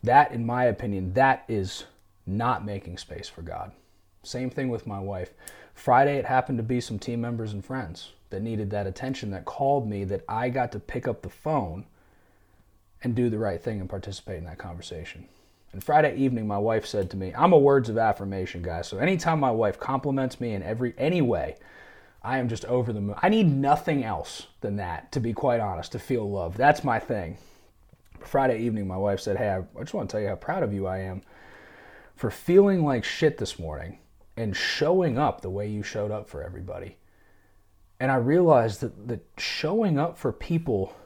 That, 0.03 0.33
in 0.33 0.47
my 0.47 0.65
opinion, 0.65 1.13
that 1.15 1.45
is 1.49 1.85
not 2.27 2.65
making 2.65 2.99
space 2.99 3.29
for 3.29 3.43
God. 3.43 3.73
Same 4.23 4.51
thing 4.51 4.69
with 4.69 4.87
my 4.87 4.99
wife. 4.99 5.33
Friday, 5.75 6.17
it 6.17 6.25
happened 6.25 6.59
to 6.59 6.65
be 6.65 6.81
some 6.81 6.99
team 6.99 7.21
members 7.21 7.53
and 7.53 7.65
friends 7.65 8.13
that 8.31 8.43
needed 8.43 8.71
that 8.71 8.87
attention 8.87 9.31
that 9.31 9.45
called 9.45 9.89
me 9.89 10.05
that 10.05 10.25
I 10.29 10.49
got 10.49 10.73
to 10.73 10.81
pick 10.81 11.07
up 11.07 11.23
the 11.23 11.29
phone 11.29 11.85
and 13.03 13.15
do 13.15 13.31
the 13.31 13.39
right 13.39 13.63
thing 13.63 13.79
and 13.81 13.89
participate 13.89 14.39
in 14.39 14.45
that 14.45 14.59
conversation. 14.59 15.29
And 15.77 15.85
Friday 15.85 16.17
evening, 16.17 16.47
my 16.47 16.57
wife 16.57 16.87
said 16.87 17.11
to 17.11 17.19
me, 17.19 17.35
I'm 17.37 17.53
a 17.53 17.59
words 17.59 17.91
of 17.91 17.99
affirmation 17.99 18.63
guy. 18.63 18.81
So 18.81 18.97
anytime 18.97 19.39
my 19.39 19.51
wife 19.51 19.79
compliments 19.79 20.41
me 20.41 20.55
in 20.55 20.63
every 20.63 20.95
any 20.97 21.21
way, 21.21 21.57
I 22.23 22.39
am 22.39 22.49
just 22.49 22.65
over 22.65 22.95
the 22.95 23.03
moon. 23.03 23.17
I 23.21 23.29
need 23.29 23.47
nothing 23.47 24.03
else 24.03 24.47
than 24.63 24.77
that, 24.77 25.13
to 25.13 25.21
be 25.21 25.35
quite 25.35 25.61
honest, 25.61 25.93
to 25.93 25.99
feel 25.99 26.31
love. 26.31 26.57
That's 26.57 26.83
my 26.83 26.99
thing. 26.99 27.37
Friday 28.21 28.61
evening, 28.61 28.89
my 28.89 28.97
wife 28.97 29.21
said, 29.21 29.37
Hey, 29.37 29.51
I 29.51 29.81
just 29.81 29.93
want 29.93 30.09
to 30.09 30.15
tell 30.15 30.23
you 30.23 30.29
how 30.29 30.37
proud 30.37 30.63
of 30.63 30.73
you 30.73 30.87
I 30.87 31.01
am 31.01 31.21
for 32.15 32.31
feeling 32.31 32.83
like 32.83 33.05
shit 33.05 33.37
this 33.37 33.59
morning 33.59 33.99
and 34.35 34.57
showing 34.57 35.19
up 35.19 35.43
the 35.43 35.51
way 35.51 35.69
you 35.69 35.83
showed 35.83 36.11
up 36.11 36.27
for 36.27 36.43
everybody. 36.43 36.97
And 38.01 38.11
I 38.11 38.17
realized 38.17 38.81
that, 38.81 39.09
that 39.09 39.27
showing 39.37 39.99
up 39.99 40.17
for 40.17 40.33
people 40.33 40.97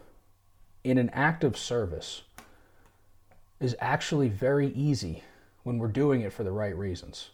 in 0.85 0.97
an 0.97 1.11
act 1.11 1.43
of 1.43 1.59
service 1.59 2.23
is 3.61 3.77
actually 3.81 4.29
very 4.29 4.69
easy 4.73 5.23
when 5.63 5.79
we're 5.79 5.89
doing 5.89 6.23
it 6.23 6.33
for 6.33 6.43
the 6.45 6.53
right 6.53 6.77
reasons. 6.77 7.31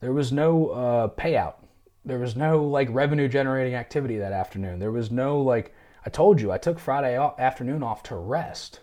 There 0.00 0.12
was 0.12 0.32
no 0.32 0.68
uh, 0.68 1.08
payout. 1.08 1.56
There 2.04 2.18
was 2.18 2.36
no 2.36 2.64
like 2.64 2.88
revenue 2.90 3.28
generating 3.28 3.74
activity 3.74 4.18
that 4.18 4.32
afternoon. 4.32 4.78
There 4.78 4.92
was 4.92 5.10
no 5.10 5.40
like, 5.40 5.74
I 6.04 6.10
told 6.10 6.40
you, 6.40 6.52
I 6.52 6.58
took 6.58 6.78
Friday 6.78 7.18
afternoon 7.38 7.82
off 7.82 8.02
to 8.04 8.16
rest 8.16 8.80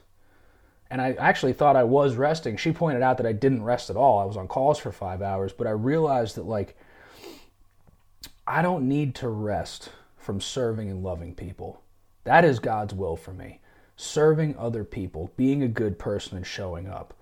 and 0.93 1.01
I 1.01 1.13
actually 1.13 1.53
thought 1.53 1.75
I 1.75 1.85
was 1.85 2.17
resting. 2.17 2.55
She 2.55 2.71
pointed 2.71 3.01
out 3.01 3.17
that 3.17 3.25
I 3.25 3.31
didn't 3.31 3.63
rest 3.63 3.89
at 3.89 3.95
all. 3.95 4.19
I 4.19 4.25
was 4.25 4.37
on 4.37 4.47
calls 4.47 4.77
for 4.77 4.91
five 4.91 5.23
hours, 5.23 5.51
but 5.51 5.65
I 5.65 5.71
realized 5.71 6.35
that, 6.35 6.45
like, 6.45 6.77
I 8.45 8.61
don't 8.61 8.87
need 8.87 9.15
to 9.15 9.27
rest 9.27 9.89
from 10.17 10.39
serving 10.39 10.91
and 10.91 11.01
loving 11.01 11.33
people. 11.33 11.81
That 12.25 12.45
is 12.45 12.59
God's 12.59 12.93
will 12.93 13.15
for 13.15 13.33
me. 13.33 13.59
Serving 13.95 14.57
other 14.57 14.83
people, 14.83 15.31
being 15.37 15.63
a 15.63 15.67
good 15.67 15.99
person, 15.99 16.37
and 16.37 16.45
showing 16.45 16.87
up. 16.87 17.13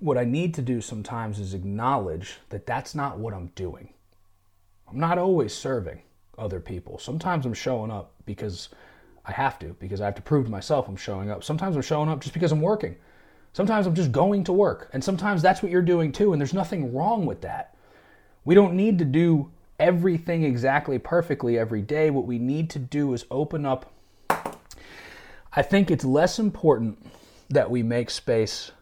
What 0.00 0.18
I 0.18 0.24
need 0.24 0.54
to 0.54 0.62
do 0.62 0.80
sometimes 0.80 1.38
is 1.38 1.54
acknowledge 1.54 2.38
that 2.50 2.66
that's 2.66 2.94
not 2.94 3.18
what 3.18 3.34
I'm 3.34 3.48
doing. 3.54 3.94
I'm 4.88 4.98
not 4.98 5.18
always 5.18 5.54
serving 5.54 6.02
other 6.36 6.60
people. 6.60 6.98
Sometimes 6.98 7.46
I'm 7.46 7.54
showing 7.54 7.90
up 7.90 8.14
because 8.26 8.68
I 9.24 9.32
have 9.32 9.58
to 9.60 9.76
because 9.78 10.00
I 10.00 10.06
have 10.06 10.16
to 10.16 10.22
prove 10.22 10.46
to 10.46 10.50
myself 10.50 10.88
I'm 10.88 10.96
showing 10.96 11.30
up. 11.30 11.44
Sometimes 11.44 11.76
I'm 11.76 11.82
showing 11.82 12.08
up 12.08 12.20
just 12.20 12.34
because 12.34 12.52
I'm 12.52 12.60
working. 12.60 12.96
Sometimes 13.52 13.86
I'm 13.86 13.94
just 13.94 14.12
going 14.12 14.44
to 14.44 14.52
work. 14.52 14.90
And 14.92 15.02
sometimes 15.02 15.42
that's 15.42 15.62
what 15.62 15.70
you're 15.70 15.82
doing 15.82 16.10
too. 16.10 16.32
And 16.32 16.40
there's 16.40 16.54
nothing 16.54 16.94
wrong 16.94 17.26
with 17.26 17.42
that. 17.42 17.76
We 18.44 18.54
don't 18.54 18.74
need 18.74 18.98
to 18.98 19.04
do 19.04 19.50
everything 19.78 20.44
exactly 20.44 20.98
perfectly 20.98 21.58
every 21.58 21.82
day. 21.82 22.10
What 22.10 22.26
we 22.26 22.38
need 22.38 22.70
to 22.70 22.78
do 22.78 23.12
is 23.14 23.26
open 23.30 23.66
up. 23.66 23.92
I 25.54 25.62
think 25.62 25.90
it's 25.90 26.04
less 26.04 26.38
important 26.38 27.06
that 27.50 27.70
we 27.70 27.82
make 27.82 28.08
space 28.08 28.72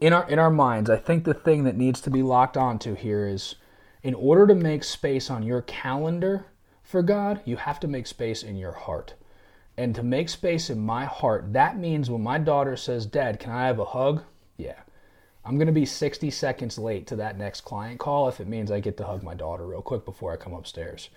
in 0.00 0.12
our 0.12 0.28
in 0.28 0.38
our 0.38 0.50
minds. 0.50 0.90
I 0.90 0.96
think 0.96 1.24
the 1.24 1.34
thing 1.34 1.64
that 1.64 1.76
needs 1.76 2.00
to 2.02 2.10
be 2.10 2.22
locked 2.22 2.56
onto 2.56 2.94
here 2.94 3.26
is 3.26 3.54
in 4.02 4.14
order 4.14 4.46
to 4.46 4.54
make 4.54 4.84
space 4.84 5.30
on 5.30 5.42
your 5.42 5.62
calendar 5.62 6.46
for 6.82 7.02
God, 7.02 7.40
you 7.44 7.56
have 7.56 7.80
to 7.80 7.88
make 7.88 8.06
space 8.06 8.42
in 8.42 8.56
your 8.56 8.72
heart. 8.72 9.14
And 9.76 9.94
to 9.94 10.02
make 10.02 10.28
space 10.28 10.68
in 10.68 10.80
my 10.80 11.04
heart, 11.04 11.52
that 11.52 11.78
means 11.78 12.10
when 12.10 12.22
my 12.22 12.36
daughter 12.36 12.76
says, 12.76 13.06
Dad, 13.06 13.38
can 13.38 13.52
I 13.52 13.66
have 13.66 13.78
a 13.78 13.84
hug? 13.84 14.22
Yeah. 14.56 14.80
I'm 15.44 15.56
going 15.56 15.68
to 15.68 15.72
be 15.72 15.86
60 15.86 16.30
seconds 16.30 16.78
late 16.78 17.06
to 17.06 17.16
that 17.16 17.38
next 17.38 17.62
client 17.62 17.98
call 17.98 18.28
if 18.28 18.40
it 18.40 18.48
means 18.48 18.70
I 18.70 18.80
get 18.80 18.96
to 18.98 19.04
hug 19.04 19.22
my 19.22 19.34
daughter 19.34 19.66
real 19.66 19.80
quick 19.80 20.04
before 20.04 20.32
I 20.32 20.36
come 20.36 20.52
upstairs. 20.52 21.08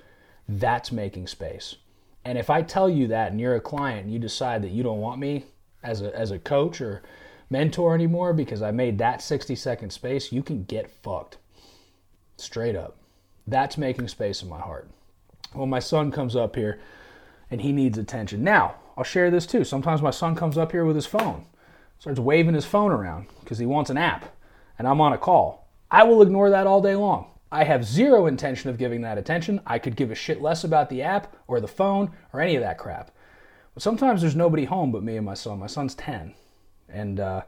That's 0.48 0.92
making 0.92 1.28
space. 1.28 1.76
And 2.26 2.38
if 2.38 2.50
I 2.50 2.62
tell 2.62 2.90
you 2.90 3.08
that 3.08 3.32
and 3.32 3.40
you're 3.40 3.56
a 3.56 3.62
client 3.62 4.06
and 4.06 4.14
you 4.14 4.20
decide 4.20 4.62
that 4.64 4.72
you 4.72 4.84
don't 4.84 5.00
want 5.00 5.20
me 5.20 5.46
as 5.84 6.02
a, 6.02 6.16
as 6.18 6.32
a 6.32 6.40
coach 6.40 6.80
or 6.80 7.04
mentor 7.50 7.94
anymore 7.94 8.34
because 8.34 8.62
I 8.62 8.72
made 8.72 8.98
that 8.98 9.22
60 9.22 9.56
second 9.56 9.92
space, 9.92 10.32
you 10.32 10.42
can 10.42 10.64
get 10.64 10.90
fucked. 10.90 11.38
Straight 12.38 12.76
up. 12.76 12.98
That's 13.46 13.78
making 13.78 14.08
space 14.08 14.42
in 14.42 14.50
my 14.50 14.60
heart. 14.60 14.90
When 15.52 15.70
my 15.70 15.80
son 15.80 16.12
comes 16.12 16.36
up 16.36 16.56
here 16.56 16.80
and 17.52 17.62
he 17.62 17.72
needs 17.72 17.98
attention. 17.98 18.44
Now, 18.44 18.76
I'll 18.98 19.04
share 19.04 19.30
this 19.30 19.46
too. 19.46 19.64
Sometimes 19.64 20.02
my 20.02 20.12
son 20.12 20.36
comes 20.36 20.58
up 20.58 20.72
here 20.72 20.86
with 20.86 20.96
his 20.96 21.06
phone, 21.06 21.46
starts 22.00 22.20
waving 22.20 22.56
his 22.56 22.66
phone 22.66 22.92
around 22.92 23.28
because 23.42 23.58
he 23.58 23.66
wants 23.66 23.90
an 23.90 23.98
app, 23.98 24.36
and 24.78 24.88
I'm 24.88 25.02
on 25.02 25.14
a 25.14 25.18
call. 25.18 25.68
I 25.92 26.04
will 26.04 26.22
ignore 26.22 26.50
that 26.50 26.68
all 26.68 26.82
day 26.82 26.96
long. 26.96 27.28
I 27.54 27.66
have 27.66 27.86
zero 27.86 28.26
intention 28.26 28.72
of 28.72 28.80
giving 28.80 29.02
that 29.02 29.20
attention. 29.20 29.62
I 29.68 29.78
could 29.78 29.96
give 29.96 30.10
a 30.10 30.16
shit 30.16 30.42
less 30.42 30.64
about 30.64 30.90
the 30.90 31.04
app 31.04 31.36
or 31.46 31.62
the 31.62 31.68
phone 31.68 32.12
or 32.34 32.42
any 32.42 32.56
of 32.56 32.64
that 32.64 32.80
crap. 32.80 33.12
But 33.76 33.84
sometimes 33.84 34.22
there's 34.22 34.36
nobody 34.36 34.66
home 34.66 34.92
but 34.92 35.04
me 35.04 35.18
and 35.18 35.26
my 35.26 35.36
son. 35.36 35.60
My 35.60 35.68
son's 35.68 35.94
10. 35.94 36.34
And 36.90 37.20
uh, 37.20 37.44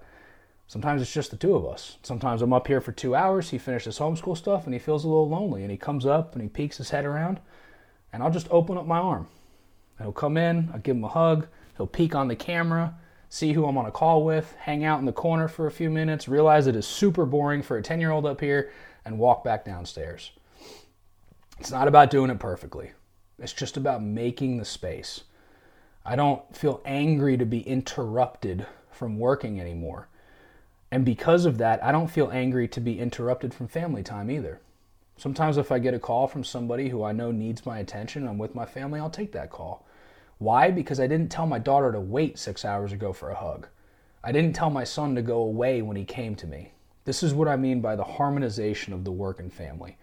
sometimes 0.68 1.02
it's 1.02 1.12
just 1.12 1.32
the 1.32 1.38
two 1.38 1.56
of 1.56 1.66
us. 1.66 1.98
Sometimes 2.04 2.44
I'm 2.44 2.54
up 2.54 2.68
here 2.68 2.82
for 2.82 2.92
two 2.92 3.16
hours. 3.16 3.50
He 3.50 3.58
finishes 3.58 3.98
homeschool 3.98 4.38
stuff 4.38 4.66
and 4.66 4.74
he 4.76 4.80
feels 4.80 5.06
a 5.06 5.08
little 5.08 5.28
lonely. 5.28 5.64
And 5.64 5.72
he 5.72 5.78
comes 5.78 6.06
up 6.06 6.34
and 6.34 6.44
he 6.44 6.50
peeks 6.50 6.78
his 6.78 6.92
head 6.92 7.06
around. 7.06 7.40
And 8.14 8.22
I'll 8.22 8.30
just 8.30 8.48
open 8.52 8.78
up 8.78 8.86
my 8.86 9.00
arm 9.00 9.28
And 9.98 10.06
He'll 10.06 10.14
come 10.14 10.38
in, 10.38 10.70
I'll 10.72 10.82
give 10.82 10.98
him 10.98 11.04
a 11.04 11.10
hug, 11.10 11.48
he'll 11.78 11.88
peek 11.88 12.14
on 12.14 12.28
the 12.28 12.36
camera, 12.36 12.94
see 13.30 13.54
who 13.54 13.66
I'm 13.66 13.78
on 13.78 13.88
a 13.88 13.92
call 13.92 14.24
with, 14.24 14.54
hang 14.60 14.86
out 14.86 15.00
in 15.00 15.06
the 15.06 15.12
corner 15.12 15.48
for 15.48 15.66
a 15.66 15.72
few 15.72 15.90
minutes, 15.90 16.28
realize 16.28 16.68
it 16.68 16.76
is 16.76 16.86
super 16.86 17.26
boring 17.26 17.64
for 17.64 17.78
a 17.78 17.82
10 17.82 18.00
year 18.00 18.12
old 18.12 18.28
up 18.28 18.40
here, 18.40 18.72
and 19.06 19.20
walk 19.20 19.44
back 19.44 19.64
downstairs. 19.64 20.32
It's 21.60 21.72
not 21.72 21.88
about 21.88 22.10
doing 22.10 22.30
it 22.30 22.40
perfectly, 22.40 22.92
it's 23.40 23.54
just 23.54 23.78
about 23.78 24.04
making 24.04 24.58
the 24.58 24.66
space. 24.66 25.24
I 26.06 26.16
don't 26.16 26.56
feel 26.56 26.82
angry 26.86 27.38
to 27.38 27.46
be 27.46 27.62
interrupted 27.62 28.68
from 28.92 29.18
working 29.18 29.60
anymore. 29.60 30.08
And 30.92 31.04
because 31.04 31.46
of 31.46 31.58
that, 31.58 31.84
I 31.84 31.92
don't 31.92 32.12
feel 32.12 32.30
angry 32.32 32.68
to 32.70 32.80
be 32.80 33.00
interrupted 33.00 33.54
from 33.54 33.68
family 33.68 34.04
time 34.04 34.30
either. 34.30 34.62
Sometimes 35.18 35.58
if 35.58 35.72
I 35.72 35.80
get 35.80 35.94
a 35.94 36.00
call 36.00 36.28
from 36.28 36.44
somebody 36.44 36.90
who 36.90 37.04
I 37.04 37.12
know 37.12 37.32
needs 37.32 37.66
my 37.66 37.80
attention, 37.80 38.28
I'm 38.28 38.38
with 38.38 38.54
my 38.54 38.66
family, 38.66 39.00
I'll 39.00 39.10
take 39.10 39.32
that 39.32 39.50
call. 39.50 39.86
Why? 40.38 40.70
Because 40.70 41.00
I 41.00 41.08
didn't 41.08 41.32
tell 41.32 41.48
my 41.48 41.60
daughter 41.60 41.92
to 41.92 42.00
wait 42.00 42.38
six 42.38 42.66
hours 42.66 42.92
ago 42.92 43.14
for 43.14 43.30
a 43.30 43.36
hug. 43.36 43.68
I 44.24 44.32
didn't 44.32 44.54
tell 44.54 44.70
my 44.70 44.84
son 44.84 45.16
to 45.16 45.22
go 45.22 45.38
away 45.38 45.82
when 45.82 45.96
he 45.96 46.04
came 46.04 46.36
to 46.36 46.48
me. 46.48 46.74
This 47.06 47.24
is 47.24 47.34
what 47.34 47.48
I 47.48 47.56
mean 47.56 47.82
by 47.82 47.96
the 47.96 48.04
harmonization 48.04 48.92
of 48.92 49.04
the 49.04 49.12
work 49.12 49.40
and 49.40 49.54
family. 49.54 49.98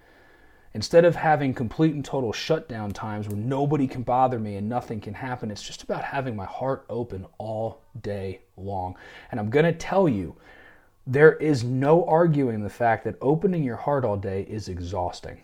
Instead 0.75 1.05
of 1.05 1.17
having 1.17 1.53
complete 1.53 1.95
and 1.95 2.05
total 2.05 2.33
shutdown 2.33 2.93
times 2.93 3.29
where 3.29 3.37
nobody 3.37 3.87
can 3.87 4.03
bother 4.03 4.39
me 4.39 4.57
and 4.57 4.69
nothing 4.69 5.01
can 5.01 5.13
happen, 5.13 5.51
it's 5.51 5.63
just 5.63 5.83
about 5.83 6.03
having 6.03 6.35
my 6.35 6.47
heart 6.47 6.87
open 6.89 7.27
all 7.37 7.83
day 8.01 8.41
long. 8.57 8.97
And 9.31 9.39
I'm 9.39 9.51
going 9.51 9.67
to 9.67 9.73
tell 9.73 10.09
you, 10.09 10.35
there 11.07 11.35
is 11.35 11.65
no 11.65 12.07
arguing 12.07 12.63
the 12.63 12.71
fact 12.71 13.05
that 13.05 13.17
opening 13.21 13.65
your 13.65 13.77
heart 13.77 14.05
all 14.05 14.17
day 14.17 14.47
is 14.49 14.69
exhausting. 14.69 15.43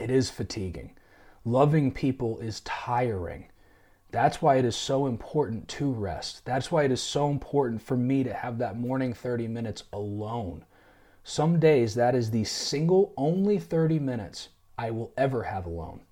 It 0.00 0.10
is 0.10 0.30
fatiguing. 0.30 0.96
Loving 1.44 1.92
people 1.92 2.38
is 2.40 2.60
tiring. 2.60 3.46
That's 4.14 4.40
why 4.40 4.58
it 4.58 4.64
is 4.64 4.76
so 4.76 5.06
important 5.06 5.66
to 5.70 5.90
rest. 5.90 6.44
That's 6.44 6.70
why 6.70 6.84
it 6.84 6.92
is 6.92 7.02
so 7.02 7.30
important 7.30 7.82
for 7.82 7.96
me 7.96 8.22
to 8.22 8.32
have 8.32 8.58
that 8.58 8.78
morning 8.78 9.12
30 9.12 9.48
minutes 9.48 9.82
alone. 9.92 10.64
Some 11.24 11.58
days 11.58 11.96
that 11.96 12.14
is 12.14 12.30
the 12.30 12.44
single 12.44 13.12
only 13.16 13.58
30 13.58 13.98
minutes 13.98 14.50
I 14.78 14.92
will 14.92 15.12
ever 15.16 15.42
have 15.42 15.66
alone 15.66 16.02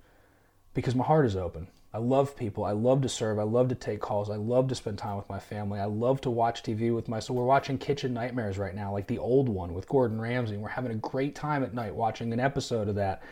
because 0.74 0.96
my 0.96 1.04
heart 1.04 1.26
is 1.26 1.36
open. 1.36 1.68
I 1.94 1.98
love 1.98 2.34
people. 2.34 2.64
I 2.64 2.72
love 2.72 3.02
to 3.02 3.08
serve. 3.08 3.38
I 3.38 3.44
love 3.44 3.68
to 3.68 3.76
take 3.76 4.00
calls. 4.00 4.30
I 4.30 4.36
love 4.36 4.66
to 4.66 4.74
spend 4.74 4.98
time 4.98 5.16
with 5.16 5.28
my 5.28 5.38
family. 5.38 5.78
I 5.78 5.84
love 5.84 6.20
to 6.22 6.30
watch 6.30 6.64
TV 6.64 6.92
with 6.92 7.08
my. 7.08 7.20
So 7.20 7.32
we're 7.34 7.44
watching 7.44 7.78
Kitchen 7.78 8.12
Nightmares 8.12 8.58
right 8.58 8.74
now, 8.74 8.92
like 8.92 9.06
the 9.06 9.18
old 9.18 9.48
one 9.48 9.74
with 9.74 9.88
Gordon 9.88 10.20
Ramsay. 10.20 10.56
We're 10.56 10.70
having 10.70 10.90
a 10.90 10.96
great 10.96 11.36
time 11.36 11.62
at 11.62 11.72
night 11.72 11.94
watching 11.94 12.32
an 12.32 12.40
episode 12.40 12.88
of 12.88 12.96
that. 12.96 13.22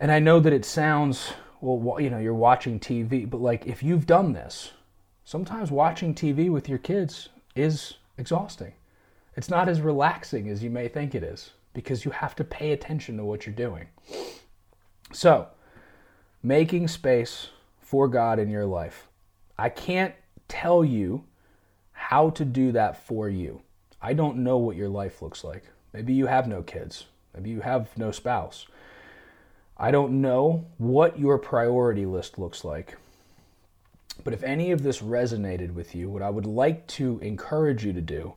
And 0.00 0.10
I 0.10 0.18
know 0.18 0.40
that 0.40 0.52
it 0.52 0.64
sounds 0.64 1.34
well, 1.64 2.00
you 2.00 2.10
know, 2.10 2.18
you're 2.18 2.34
watching 2.34 2.78
TV, 2.78 3.28
but 3.28 3.40
like 3.40 3.66
if 3.66 3.82
you've 3.82 4.06
done 4.06 4.32
this, 4.32 4.72
sometimes 5.24 5.70
watching 5.70 6.14
TV 6.14 6.50
with 6.50 6.68
your 6.68 6.78
kids 6.78 7.30
is 7.56 7.94
exhausting. 8.18 8.72
It's 9.36 9.48
not 9.48 9.68
as 9.68 9.80
relaxing 9.80 10.48
as 10.48 10.62
you 10.62 10.70
may 10.70 10.88
think 10.88 11.14
it 11.14 11.22
is 11.22 11.50
because 11.72 12.04
you 12.04 12.10
have 12.10 12.36
to 12.36 12.44
pay 12.44 12.72
attention 12.72 13.16
to 13.16 13.24
what 13.24 13.46
you're 13.46 13.54
doing. 13.54 13.88
So, 15.12 15.48
making 16.42 16.88
space 16.88 17.48
for 17.80 18.08
God 18.08 18.38
in 18.38 18.50
your 18.50 18.66
life. 18.66 19.08
I 19.58 19.68
can't 19.68 20.14
tell 20.48 20.84
you 20.84 21.24
how 21.92 22.30
to 22.30 22.44
do 22.44 22.72
that 22.72 23.06
for 23.06 23.28
you. 23.28 23.62
I 24.02 24.12
don't 24.12 24.38
know 24.38 24.58
what 24.58 24.76
your 24.76 24.88
life 24.88 25.22
looks 25.22 25.44
like. 25.44 25.64
Maybe 25.92 26.12
you 26.12 26.26
have 26.26 26.46
no 26.46 26.62
kids. 26.62 27.06
Maybe 27.34 27.50
you 27.50 27.60
have 27.60 27.96
no 27.96 28.10
spouse. 28.10 28.66
I 29.76 29.90
don't 29.90 30.20
know 30.20 30.66
what 30.78 31.18
your 31.18 31.36
priority 31.38 32.06
list 32.06 32.38
looks 32.38 32.64
like. 32.64 32.96
But 34.22 34.32
if 34.32 34.44
any 34.44 34.70
of 34.70 34.82
this 34.82 35.00
resonated 35.00 35.74
with 35.74 35.94
you, 35.94 36.08
what 36.08 36.22
I 36.22 36.30
would 36.30 36.46
like 36.46 36.86
to 36.88 37.18
encourage 37.20 37.84
you 37.84 37.92
to 37.92 38.00
do, 38.00 38.34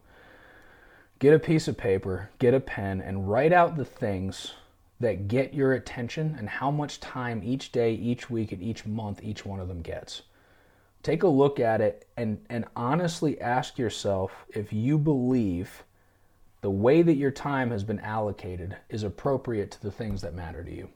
get 1.19 1.35
a 1.35 1.39
piece 1.39 1.67
of 1.67 1.77
paper, 1.77 2.31
get 2.39 2.55
a 2.55 2.59
pen, 2.59 3.01
and 3.01 3.29
write 3.29 3.53
out 3.53 3.77
the 3.77 3.85
things 3.85 4.53
that 4.99 5.27
get 5.27 5.53
your 5.53 5.73
attention 5.73 6.35
and 6.39 6.49
how 6.49 6.71
much 6.71 6.99
time 6.99 7.41
each 7.43 7.71
day, 7.71 7.93
each 7.93 8.29
week, 8.31 8.51
and 8.51 8.63
each 8.63 8.85
month 8.87 9.19
each 9.21 9.45
one 9.45 9.59
of 9.59 9.67
them 9.67 9.81
gets. 9.81 10.23
Take 11.03 11.21
a 11.21 11.27
look 11.27 11.59
at 11.59 11.81
it 11.81 12.07
and, 12.17 12.43
and 12.49 12.65
honestly 12.75 13.39
ask 13.39 13.77
yourself 13.77 14.45
if 14.49 14.73
you 14.73 14.97
believe 14.97 15.83
the 16.61 16.71
way 16.71 17.03
that 17.03 17.15
your 17.15 17.29
time 17.29 17.69
has 17.69 17.83
been 17.83 17.99
allocated 17.99 18.75
is 18.89 19.03
appropriate 19.03 19.69
to 19.71 19.81
the 19.83 19.91
things 19.91 20.21
that 20.21 20.33
matter 20.33 20.63
to 20.63 20.73
you. 20.73 20.89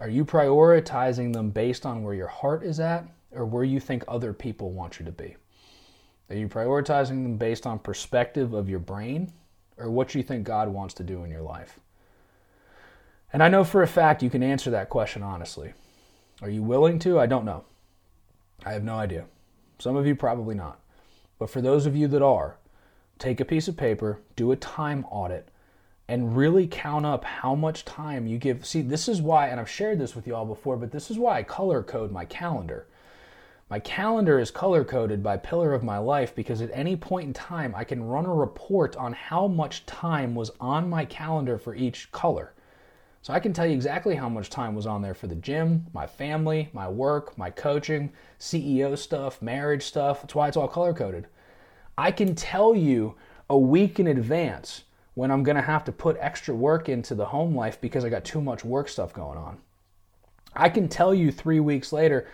Are 0.00 0.08
you 0.08 0.24
prioritizing 0.24 1.32
them 1.32 1.50
based 1.50 1.84
on 1.84 2.02
where 2.02 2.14
your 2.14 2.28
heart 2.28 2.62
is 2.62 2.78
at 2.78 3.08
or 3.32 3.44
where 3.44 3.64
you 3.64 3.80
think 3.80 4.04
other 4.06 4.32
people 4.32 4.70
want 4.70 4.98
you 4.98 5.04
to 5.04 5.12
be? 5.12 5.36
Are 6.30 6.36
you 6.36 6.48
prioritizing 6.48 7.22
them 7.22 7.36
based 7.36 7.66
on 7.66 7.78
perspective 7.78 8.52
of 8.52 8.68
your 8.68 8.78
brain 8.78 9.32
or 9.76 9.90
what 9.90 10.14
you 10.14 10.22
think 10.22 10.44
God 10.44 10.68
wants 10.68 10.94
to 10.94 11.02
do 11.02 11.24
in 11.24 11.30
your 11.30 11.42
life? 11.42 11.80
And 13.32 13.42
I 13.42 13.48
know 13.48 13.64
for 13.64 13.82
a 13.82 13.88
fact 13.88 14.22
you 14.22 14.30
can 14.30 14.42
answer 14.42 14.70
that 14.70 14.88
question 14.88 15.22
honestly. 15.22 15.72
Are 16.42 16.50
you 16.50 16.62
willing 16.62 16.98
to? 17.00 17.18
I 17.18 17.26
don't 17.26 17.44
know. 17.44 17.64
I 18.64 18.72
have 18.72 18.84
no 18.84 18.94
idea. 18.94 19.24
Some 19.78 19.96
of 19.96 20.06
you 20.06 20.14
probably 20.14 20.54
not. 20.54 20.80
But 21.38 21.50
for 21.50 21.60
those 21.60 21.86
of 21.86 21.96
you 21.96 22.06
that 22.08 22.22
are, 22.22 22.56
take 23.18 23.40
a 23.40 23.44
piece 23.44 23.68
of 23.68 23.76
paper, 23.76 24.20
do 24.36 24.52
a 24.52 24.56
time 24.56 25.04
audit, 25.10 25.48
and 26.08 26.36
really 26.36 26.66
count 26.66 27.04
up 27.04 27.22
how 27.22 27.54
much 27.54 27.84
time 27.84 28.26
you 28.26 28.38
give. 28.38 28.64
See, 28.64 28.80
this 28.80 29.08
is 29.08 29.20
why, 29.20 29.48
and 29.48 29.60
I've 29.60 29.68
shared 29.68 29.98
this 29.98 30.16
with 30.16 30.26
you 30.26 30.34
all 30.34 30.46
before, 30.46 30.76
but 30.78 30.90
this 30.90 31.10
is 31.10 31.18
why 31.18 31.38
I 31.38 31.42
color 31.42 31.82
code 31.82 32.10
my 32.10 32.24
calendar. 32.24 32.86
My 33.68 33.78
calendar 33.78 34.38
is 34.40 34.50
color 34.50 34.82
coded 34.82 35.22
by 35.22 35.36
pillar 35.36 35.74
of 35.74 35.84
my 35.84 35.98
life 35.98 36.34
because 36.34 36.62
at 36.62 36.70
any 36.72 36.96
point 36.96 37.26
in 37.26 37.32
time 37.34 37.74
I 37.76 37.84
can 37.84 38.02
run 38.02 38.24
a 38.24 38.34
report 38.34 38.96
on 38.96 39.12
how 39.12 39.46
much 39.46 39.84
time 39.84 40.34
was 40.34 40.50
on 40.58 40.88
my 40.88 41.04
calendar 41.04 41.58
for 41.58 41.74
each 41.74 42.10
color. 42.10 42.54
So 43.20 43.34
I 43.34 43.40
can 43.40 43.52
tell 43.52 43.66
you 43.66 43.74
exactly 43.74 44.14
how 44.14 44.30
much 44.30 44.48
time 44.48 44.74
was 44.74 44.86
on 44.86 45.02
there 45.02 45.12
for 45.12 45.26
the 45.26 45.34
gym, 45.34 45.86
my 45.92 46.06
family, 46.06 46.70
my 46.72 46.88
work, 46.88 47.36
my 47.36 47.50
coaching, 47.50 48.10
CEO 48.40 48.96
stuff, 48.96 49.42
marriage 49.42 49.82
stuff. 49.82 50.22
That's 50.22 50.34
why 50.34 50.48
it's 50.48 50.56
all 50.56 50.68
color 50.68 50.94
coded. 50.94 51.26
I 51.98 52.10
can 52.10 52.34
tell 52.34 52.74
you 52.74 53.16
a 53.50 53.58
week 53.58 54.00
in 54.00 54.06
advance 54.06 54.84
when 55.18 55.32
I'm 55.32 55.42
going 55.42 55.56
to 55.56 55.62
have 55.62 55.82
to 55.86 55.90
put 55.90 56.16
extra 56.20 56.54
work 56.54 56.88
into 56.88 57.16
the 57.16 57.26
home 57.26 57.52
life 57.52 57.80
because 57.80 58.04
I 58.04 58.08
got 58.08 58.24
too 58.24 58.40
much 58.40 58.64
work 58.64 58.88
stuff 58.88 59.12
going 59.12 59.36
on. 59.36 59.58
I 60.54 60.68
can 60.68 60.86
tell 60.86 61.12
you 61.12 61.32
three 61.32 61.58
weeks 61.58 61.92
later 61.92 62.28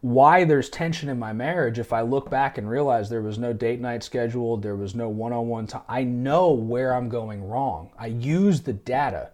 why 0.00 0.44
there's 0.44 0.70
tension 0.70 1.10
in 1.10 1.18
my 1.18 1.34
marriage 1.34 1.78
if 1.78 1.92
I 1.92 2.00
look 2.00 2.30
back 2.30 2.56
and 2.56 2.66
realize 2.66 3.10
there 3.10 3.20
was 3.20 3.36
no 3.36 3.52
date 3.52 3.78
night 3.78 4.02
scheduled, 4.02 4.62
there 4.62 4.74
was 4.74 4.94
no 4.94 5.10
one 5.10 5.34
on 5.34 5.48
one 5.48 5.66
time. 5.66 5.82
I 5.86 6.02
know 6.04 6.52
where 6.52 6.94
I'm 6.94 7.10
going 7.10 7.46
wrong. 7.46 7.90
I 7.98 8.06
use 8.06 8.62
the 8.62 8.72
data 8.72 9.32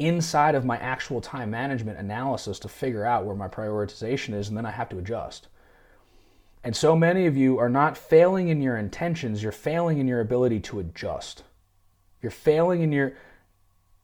inside 0.00 0.56
of 0.56 0.64
my 0.64 0.76
actual 0.78 1.20
time 1.20 1.52
management 1.52 2.00
analysis 2.00 2.58
to 2.58 2.68
figure 2.68 3.04
out 3.04 3.24
where 3.24 3.36
my 3.36 3.46
prioritization 3.46 4.34
is, 4.34 4.48
and 4.48 4.56
then 4.56 4.66
I 4.66 4.72
have 4.72 4.88
to 4.88 4.98
adjust. 4.98 5.46
And 6.64 6.74
so 6.74 6.96
many 6.96 7.26
of 7.26 7.36
you 7.36 7.60
are 7.60 7.68
not 7.68 7.96
failing 7.96 8.48
in 8.48 8.60
your 8.60 8.76
intentions, 8.76 9.40
you're 9.40 9.52
failing 9.52 9.98
in 9.98 10.08
your 10.08 10.20
ability 10.20 10.58
to 10.58 10.80
adjust. 10.80 11.44
You're 12.24 12.30
failing 12.30 12.80
in 12.80 12.90
your. 12.90 13.12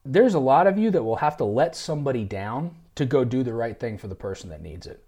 There's 0.04 0.34
a 0.34 0.38
lot 0.38 0.66
of 0.66 0.76
you 0.76 0.90
that 0.90 1.02
will 1.02 1.16
have 1.16 1.38
to 1.38 1.44
let 1.44 1.74
somebody 1.74 2.22
down 2.22 2.76
to 2.96 3.06
go 3.06 3.24
do 3.24 3.42
the 3.42 3.54
right 3.54 3.80
thing 3.80 3.96
for 3.96 4.08
the 4.08 4.14
person 4.14 4.50
that 4.50 4.60
needs 4.60 4.86
it. 4.86 5.02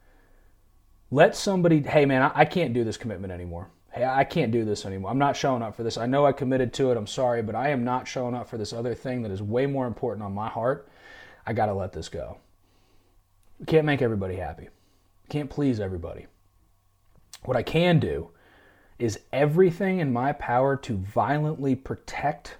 Let 1.10 1.36
somebody, 1.36 1.82
hey 1.82 2.06
man, 2.06 2.22
I, 2.22 2.32
I 2.34 2.44
can't 2.46 2.72
do 2.72 2.84
this 2.84 2.96
commitment 2.96 3.30
anymore. 3.30 3.68
Hey, 3.90 4.06
I 4.06 4.24
can't 4.24 4.50
do 4.50 4.64
this 4.64 4.86
anymore. 4.86 5.10
I'm 5.10 5.18
not 5.18 5.36
showing 5.36 5.60
up 5.60 5.76
for 5.76 5.82
this. 5.82 5.98
I 5.98 6.06
know 6.06 6.24
I 6.24 6.32
committed 6.32 6.72
to 6.72 6.90
it. 6.90 6.96
I'm 6.96 7.06
sorry, 7.06 7.42
but 7.42 7.54
I 7.54 7.68
am 7.68 7.84
not 7.84 8.08
showing 8.08 8.34
up 8.34 8.48
for 8.48 8.56
this 8.56 8.72
other 8.72 8.94
thing 8.94 9.20
that 9.22 9.30
is 9.30 9.42
way 9.42 9.66
more 9.66 9.86
important 9.86 10.24
on 10.24 10.32
my 10.32 10.48
heart. 10.48 10.88
I 11.46 11.52
got 11.52 11.66
to 11.66 11.74
let 11.74 11.92
this 11.92 12.08
go. 12.08 12.38
Can't 13.66 13.84
make 13.84 14.00
everybody 14.00 14.36
happy. 14.36 14.70
Can't 15.28 15.50
please 15.50 15.80
everybody. 15.80 16.28
What 17.44 17.58
I 17.58 17.62
can 17.62 17.98
do 18.00 18.30
is 18.98 19.20
everything 19.34 19.98
in 19.98 20.14
my 20.14 20.32
power 20.32 20.76
to 20.78 20.96
violently 20.96 21.74
protect 21.74 22.56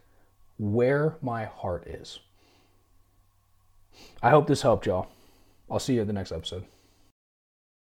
where 0.59 1.17
my 1.21 1.45
heart 1.45 1.87
is. 1.87 2.21
I 4.23 4.31
hope 4.31 4.47
this 4.47 4.63
helped 4.63 4.87
y'all. 4.87 5.09
I'll 5.71 5.79
see 5.79 5.95
you 5.95 6.01
at 6.03 6.07
the 6.07 6.13
next 6.13 6.33
episode. 6.33 6.65